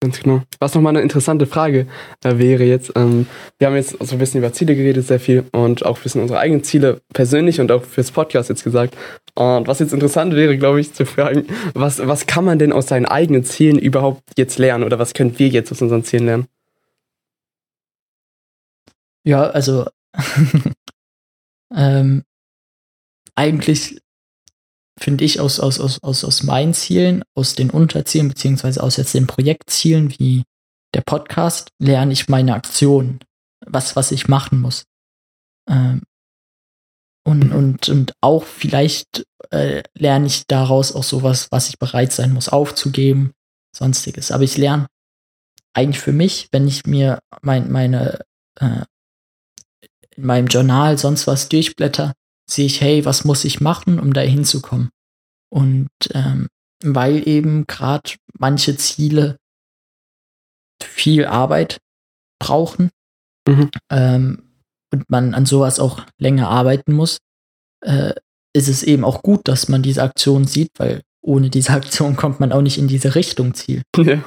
[0.03, 0.43] Ganz genau.
[0.59, 1.87] Was nochmal eine interessante Frage
[2.25, 3.27] äh, wäre jetzt, ähm,
[3.59, 6.41] wir haben jetzt so ein bisschen über Ziele geredet, sehr viel und auch bisschen unsere
[6.41, 8.97] eigenen Ziele persönlich und auch fürs Podcast jetzt gesagt.
[9.37, 12.89] Und was jetzt interessant wäre, glaube ich, zu fragen, was, was kann man denn aus
[12.89, 16.47] seinen eigenen Zielen überhaupt jetzt lernen oder was können wir jetzt aus unseren Zielen lernen?
[19.23, 19.87] Ja, also
[21.77, 22.25] ähm,
[23.37, 24.01] eigentlich
[25.03, 29.15] finde ich, aus, aus, aus, aus, aus meinen Zielen, aus den Unterzielen, beziehungsweise aus jetzt
[29.15, 30.45] den Projektzielen wie
[30.95, 33.21] der Podcast, lerne ich meine Aktionen,
[33.67, 34.85] was, was ich machen muss.
[35.69, 36.03] Ähm,
[37.25, 42.33] und, und, und auch vielleicht äh, lerne ich daraus auch sowas, was ich bereit sein
[42.33, 43.33] muss aufzugeben,
[43.77, 44.33] sonstiges.
[44.33, 44.87] Aber ich lerne
[45.75, 48.21] eigentlich für mich, wenn ich mir mein, meine
[48.61, 48.85] äh,
[50.17, 52.13] in meinem Journal sonst was durchblätter,
[52.49, 54.91] sehe ich, hey, was muss ich machen, um da hinzukommen?
[55.51, 56.49] Und ähm,
[56.83, 59.39] weil eben gerade manche Ziele
[60.83, 61.79] viel Arbeit
[62.41, 62.91] brauchen
[63.47, 63.71] mhm.
[63.91, 64.43] ähm,
[64.93, 67.19] und man an sowas auch länger arbeiten muss,
[67.85, 68.15] äh,
[68.55, 72.41] ist es eben auch gut, dass man diese Aktion sieht, weil ohne diese Aktion kommt
[72.41, 73.83] man auch nicht in diese Richtung Ziel.
[73.97, 74.23] Ja.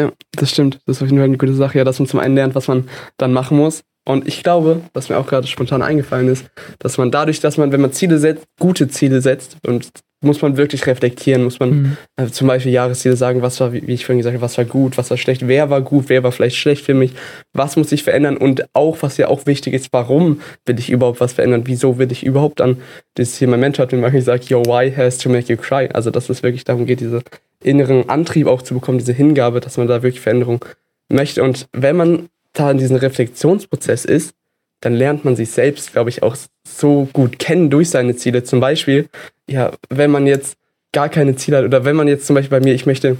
[0.00, 0.80] Ja, das stimmt.
[0.86, 2.66] Das ist auf jeden Fall eine gute Sache, ja, dass man zum einen lernt, was
[2.66, 6.46] man dann machen muss und ich glaube, was mir auch gerade spontan eingefallen ist,
[6.78, 9.90] dass man dadurch, dass man, wenn man Ziele setzt, gute Ziele setzt und
[10.24, 11.96] muss man wirklich reflektieren, muss man mhm.
[12.16, 14.96] äh, zum Beispiel Jahresziele sagen, was war, wie ich vorhin gesagt habe, was war gut,
[14.96, 17.12] was war schlecht, wer war gut, wer war vielleicht schlecht für mich,
[17.52, 21.20] was muss ich verändern und auch, was ja auch wichtig ist, warum will ich überhaupt
[21.20, 22.78] was verändern, wieso will ich überhaupt an
[23.14, 25.88] das hier, mein Mentor hat mir manchmal gesagt, your why has to make you cry,
[25.92, 27.22] also dass es wirklich darum geht, diese
[27.62, 30.64] inneren Antrieb auch zu bekommen, diese Hingabe, dass man da wirklich Veränderung
[31.08, 31.42] möchte.
[31.42, 34.34] Und wenn man da in diesem Reflexionsprozess ist,
[34.80, 36.36] dann lernt man sich selbst, glaube ich, auch
[36.66, 38.44] so gut kennen durch seine Ziele.
[38.44, 39.08] Zum Beispiel,
[39.48, 40.56] ja, wenn man jetzt
[40.92, 43.16] gar keine Ziele hat oder wenn man jetzt zum Beispiel bei mir, ich möchte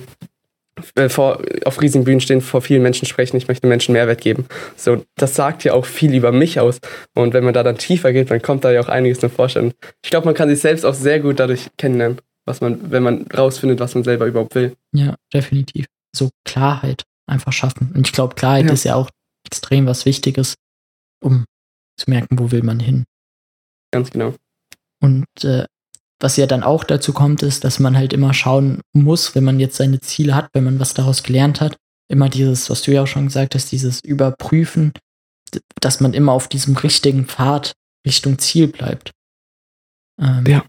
[0.94, 4.46] äh, vor, auf riesigen Bühnen stehen, vor vielen Menschen sprechen, ich möchte Menschen Mehrwert geben.
[4.76, 6.80] So, das sagt ja auch viel über mich aus.
[7.14, 9.72] Und wenn man da dann tiefer geht, dann kommt da ja auch einiges nach Vorstellen.
[10.02, 13.26] Ich glaube, man kann sich selbst auch sehr gut dadurch kennenlernen, was man, wenn man
[13.26, 14.72] rausfindet, was man selber überhaupt will.
[14.92, 15.86] Ja, definitiv.
[16.14, 17.92] So Klarheit einfach schaffen.
[17.94, 18.72] Und ich glaube, Klarheit ja.
[18.72, 19.10] ist ja auch
[19.52, 20.54] extrem was Wichtiges,
[21.22, 21.44] um
[21.98, 23.04] zu merken, wo will man hin.
[23.92, 24.34] Ganz genau.
[25.02, 25.66] Und äh,
[26.18, 29.60] was ja dann auch dazu kommt, ist, dass man halt immer schauen muss, wenn man
[29.60, 31.76] jetzt seine Ziele hat, wenn man was daraus gelernt hat,
[32.08, 34.94] immer dieses, was du ja auch schon gesagt hast, dieses Überprüfen,
[35.80, 37.72] dass man immer auf diesem richtigen Pfad
[38.06, 39.10] Richtung Ziel bleibt.
[40.18, 40.64] Ähm, ja.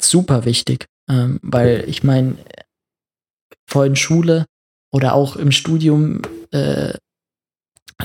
[0.00, 2.36] Super wichtig, ähm, weil ich meine,
[3.68, 4.46] vor in Schule
[4.92, 6.94] oder auch im Studium äh,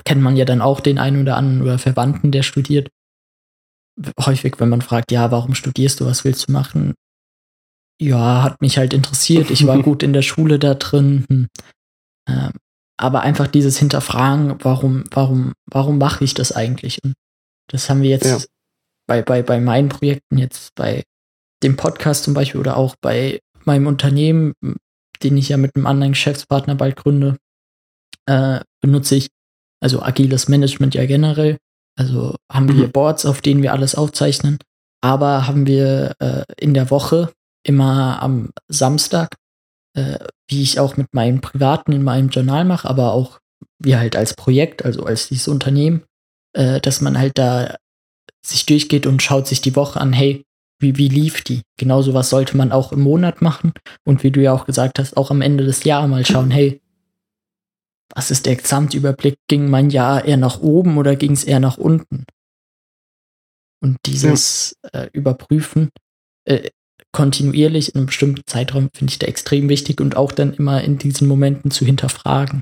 [0.05, 2.89] kennt man ja dann auch den einen oder anderen oder Verwandten, der studiert.
[4.19, 6.93] Häufig, wenn man fragt, ja, warum studierst du, was willst du machen?
[8.01, 9.51] Ja, hat mich halt interessiert.
[9.51, 11.25] Ich war gut in der Schule da drin.
[11.29, 11.47] Hm.
[12.27, 12.51] Ähm,
[12.97, 17.03] aber einfach dieses Hinterfragen, warum, warum, warum mache ich das eigentlich?
[17.03, 17.15] Und
[17.67, 18.37] das haben wir jetzt ja.
[19.07, 21.03] bei, bei, bei meinen Projekten, jetzt bei
[21.63, 24.53] dem Podcast zum Beispiel oder auch bei meinem Unternehmen,
[25.23, 27.37] den ich ja mit einem anderen Geschäftspartner bald gründe,
[28.25, 29.29] äh, benutze ich
[29.82, 31.57] also agiles Management ja generell.
[31.97, 32.77] Also haben mhm.
[32.77, 34.57] wir Boards, auf denen wir alles aufzeichnen,
[35.01, 37.32] aber haben wir äh, in der Woche
[37.63, 39.36] immer am Samstag,
[39.95, 40.17] äh,
[40.49, 43.39] wie ich auch mit meinem privaten in meinem Journal mache, aber auch
[43.79, 46.03] wie halt als Projekt, also als dieses Unternehmen,
[46.53, 47.75] äh, dass man halt da
[48.45, 50.43] sich durchgeht und schaut sich die Woche an, hey,
[50.79, 51.61] wie, wie lief die?
[51.77, 53.73] Genauso was sollte man auch im Monat machen
[54.03, 56.82] und wie du ja auch gesagt hast, auch am Ende des Jahres mal schauen, hey,
[58.14, 59.36] was ist der Gesamtüberblick?
[59.47, 62.26] Ging mein Jahr eher nach oben oder ging es eher nach unten?
[63.84, 65.01] Und dieses ja.
[65.01, 65.89] äh, Überprüfen
[66.45, 66.70] äh,
[67.12, 70.97] kontinuierlich in einem bestimmten Zeitraum finde ich da extrem wichtig und auch dann immer in
[70.97, 72.62] diesen Momenten zu hinterfragen.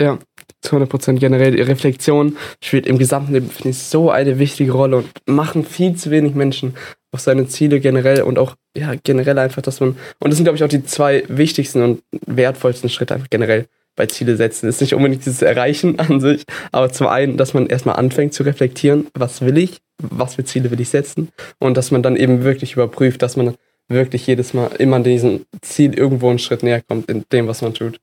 [0.00, 0.18] Ja,
[0.62, 1.52] zu 100 Prozent generell.
[1.52, 5.94] Die Reflexion spielt im gesamten Leben, finde ich, so eine wichtige Rolle und machen viel
[5.94, 6.74] zu wenig Menschen
[7.12, 9.90] auf seine Ziele generell und auch, ja, generell einfach, dass man,
[10.20, 13.66] und das sind, glaube ich, auch die zwei wichtigsten und wertvollsten Schritte einfach generell
[13.96, 14.68] bei Ziele setzen.
[14.68, 18.42] Ist nicht unbedingt dieses Erreichen an sich, aber zum einen, dass man erstmal anfängt zu
[18.42, 21.28] reflektieren, was will ich, was für Ziele will ich setzen
[21.58, 23.54] und dass man dann eben wirklich überprüft, dass man
[23.88, 27.74] wirklich jedes Mal immer diesem Ziel irgendwo einen Schritt näher kommt in dem, was man
[27.74, 28.00] tut.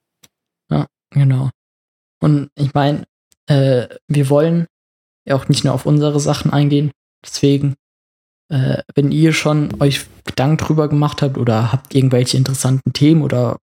[0.70, 1.50] Ja, genau.
[2.20, 3.04] Und ich meine,
[3.48, 4.68] äh, wir wollen
[5.26, 6.92] ja auch nicht nur auf unsere Sachen eingehen,
[7.24, 7.76] deswegen
[8.50, 13.58] äh, wenn ihr schon euch Gedanken drüber gemacht habt oder habt irgendwelche interessanten Themen oder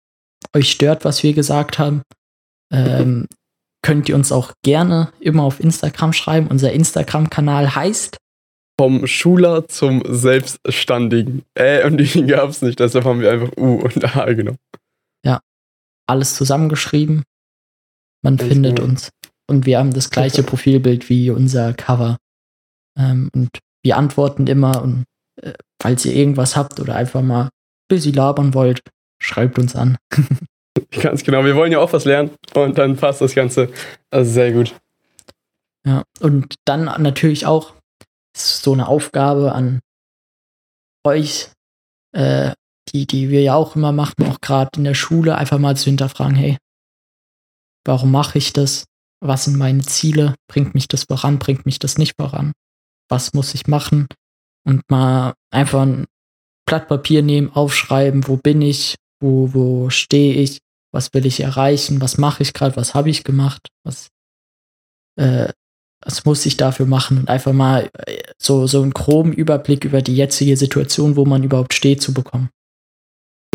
[0.56, 2.02] euch stört, was wir gesagt haben,
[2.72, 3.28] ähm,
[3.82, 6.48] könnt ihr uns auch gerne immer auf Instagram schreiben.
[6.48, 8.18] Unser Instagram-Kanal heißt
[8.80, 11.44] vom Schuler zum Selbstständigen.
[11.54, 14.58] Äh, und die gab es nicht, deshalb haben wir einfach U und A genommen.
[15.24, 15.40] Ja,
[16.08, 17.24] alles zusammengeschrieben.
[18.24, 19.10] Man Ganz findet uns.
[19.48, 20.50] Und wir haben das gleiche okay.
[20.50, 22.18] Profilbild wie unser Cover.
[22.98, 23.50] Ähm, und
[23.84, 24.82] wir antworten immer.
[24.82, 25.04] Und
[25.42, 27.50] äh, falls ihr irgendwas habt oder einfach mal
[27.90, 28.82] bisschen labern wollt,
[29.24, 29.98] schreibt uns an.
[31.02, 33.72] Ganz genau, wir wollen ja auch was lernen und dann passt das Ganze
[34.10, 34.76] also sehr gut.
[35.86, 37.74] Ja, und dann natürlich auch
[38.36, 39.80] so eine Aufgabe an
[41.06, 41.50] euch,
[42.16, 42.54] äh,
[42.90, 45.86] die, die wir ja auch immer machen, auch gerade in der Schule, einfach mal zu
[45.86, 46.58] hinterfragen, hey,
[47.86, 48.86] warum mache ich das?
[49.20, 50.36] Was sind meine Ziele?
[50.48, 51.40] Bringt mich das voran?
[51.40, 52.52] Bringt mich das nicht voran?
[53.10, 54.08] Was muss ich machen?
[54.66, 56.06] Und mal einfach ein
[56.66, 60.60] Blatt Papier nehmen, aufschreiben, wo bin ich, wo, wo stehe ich,
[60.92, 64.10] was will ich erreichen, was mache ich gerade, was habe ich gemacht, was,
[65.16, 65.48] äh,
[66.04, 70.02] was muss ich dafür machen und einfach mal äh, so, so einen groben Überblick über
[70.02, 72.50] die jetzige Situation, wo man überhaupt steht, zu bekommen.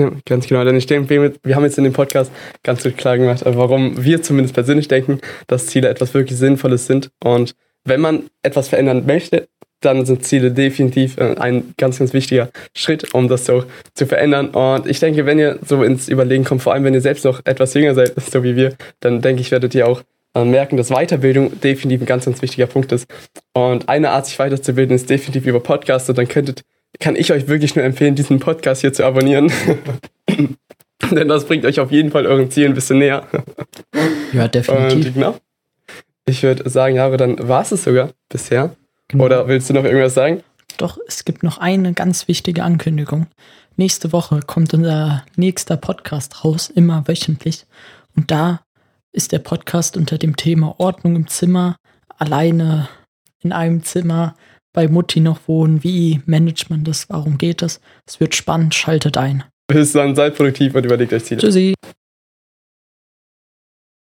[0.00, 0.64] Ja, ganz genau.
[0.64, 4.22] Denn ich denke, wir haben jetzt in dem Podcast ganz gut klar gemacht, warum wir
[4.22, 7.10] zumindest persönlich denken, dass Ziele etwas wirklich Sinnvolles sind.
[7.22, 7.54] Und
[7.84, 9.48] wenn man etwas verändern möchte,
[9.80, 13.64] dann sind Ziele definitiv äh, ein ganz, ganz wichtiger Schritt, um das so
[13.94, 14.48] zu verändern.
[14.50, 17.40] Und ich denke, wenn ihr so ins Überlegen kommt, vor allem wenn ihr selbst noch
[17.44, 20.02] etwas jünger seid, so wie wir, dann denke ich, werdet ihr auch
[20.34, 23.06] äh, merken, dass Weiterbildung definitiv ein ganz, ganz wichtiger Punkt ist.
[23.54, 26.08] Und eine Art, sich weiterzubilden, ist definitiv über Podcasts.
[26.08, 26.62] Und dann könntet,
[27.00, 29.52] kann ich euch wirklich nur empfehlen, diesen Podcast hier zu abonnieren.
[31.10, 33.26] Denn das bringt euch auf jeden Fall euren Zielen ein bisschen näher.
[34.32, 35.06] Ja, definitiv.
[35.06, 35.36] Und, genau.
[36.26, 38.74] Ich würde sagen, ja, aber dann war es es sogar bisher.
[39.08, 39.24] Genau.
[39.24, 40.42] Oder willst du noch irgendwas sagen?
[40.76, 43.26] Doch, es gibt noch eine ganz wichtige Ankündigung.
[43.76, 47.66] nächste Woche kommt unser nächster Podcast raus, immer wöchentlich.
[48.14, 48.60] Und da
[49.12, 51.76] ist der Podcast unter dem Thema Ordnung im Zimmer,
[52.18, 52.88] alleine
[53.40, 54.34] in einem Zimmer,
[54.72, 57.80] bei Mutti noch wohnen, wie managt man das, warum geht das?
[58.06, 59.44] Es wird spannend, schaltet ein.
[59.66, 61.40] Bis dann, seid produktiv und überlegt euch Ziele.
[61.40, 61.74] Tschüssi.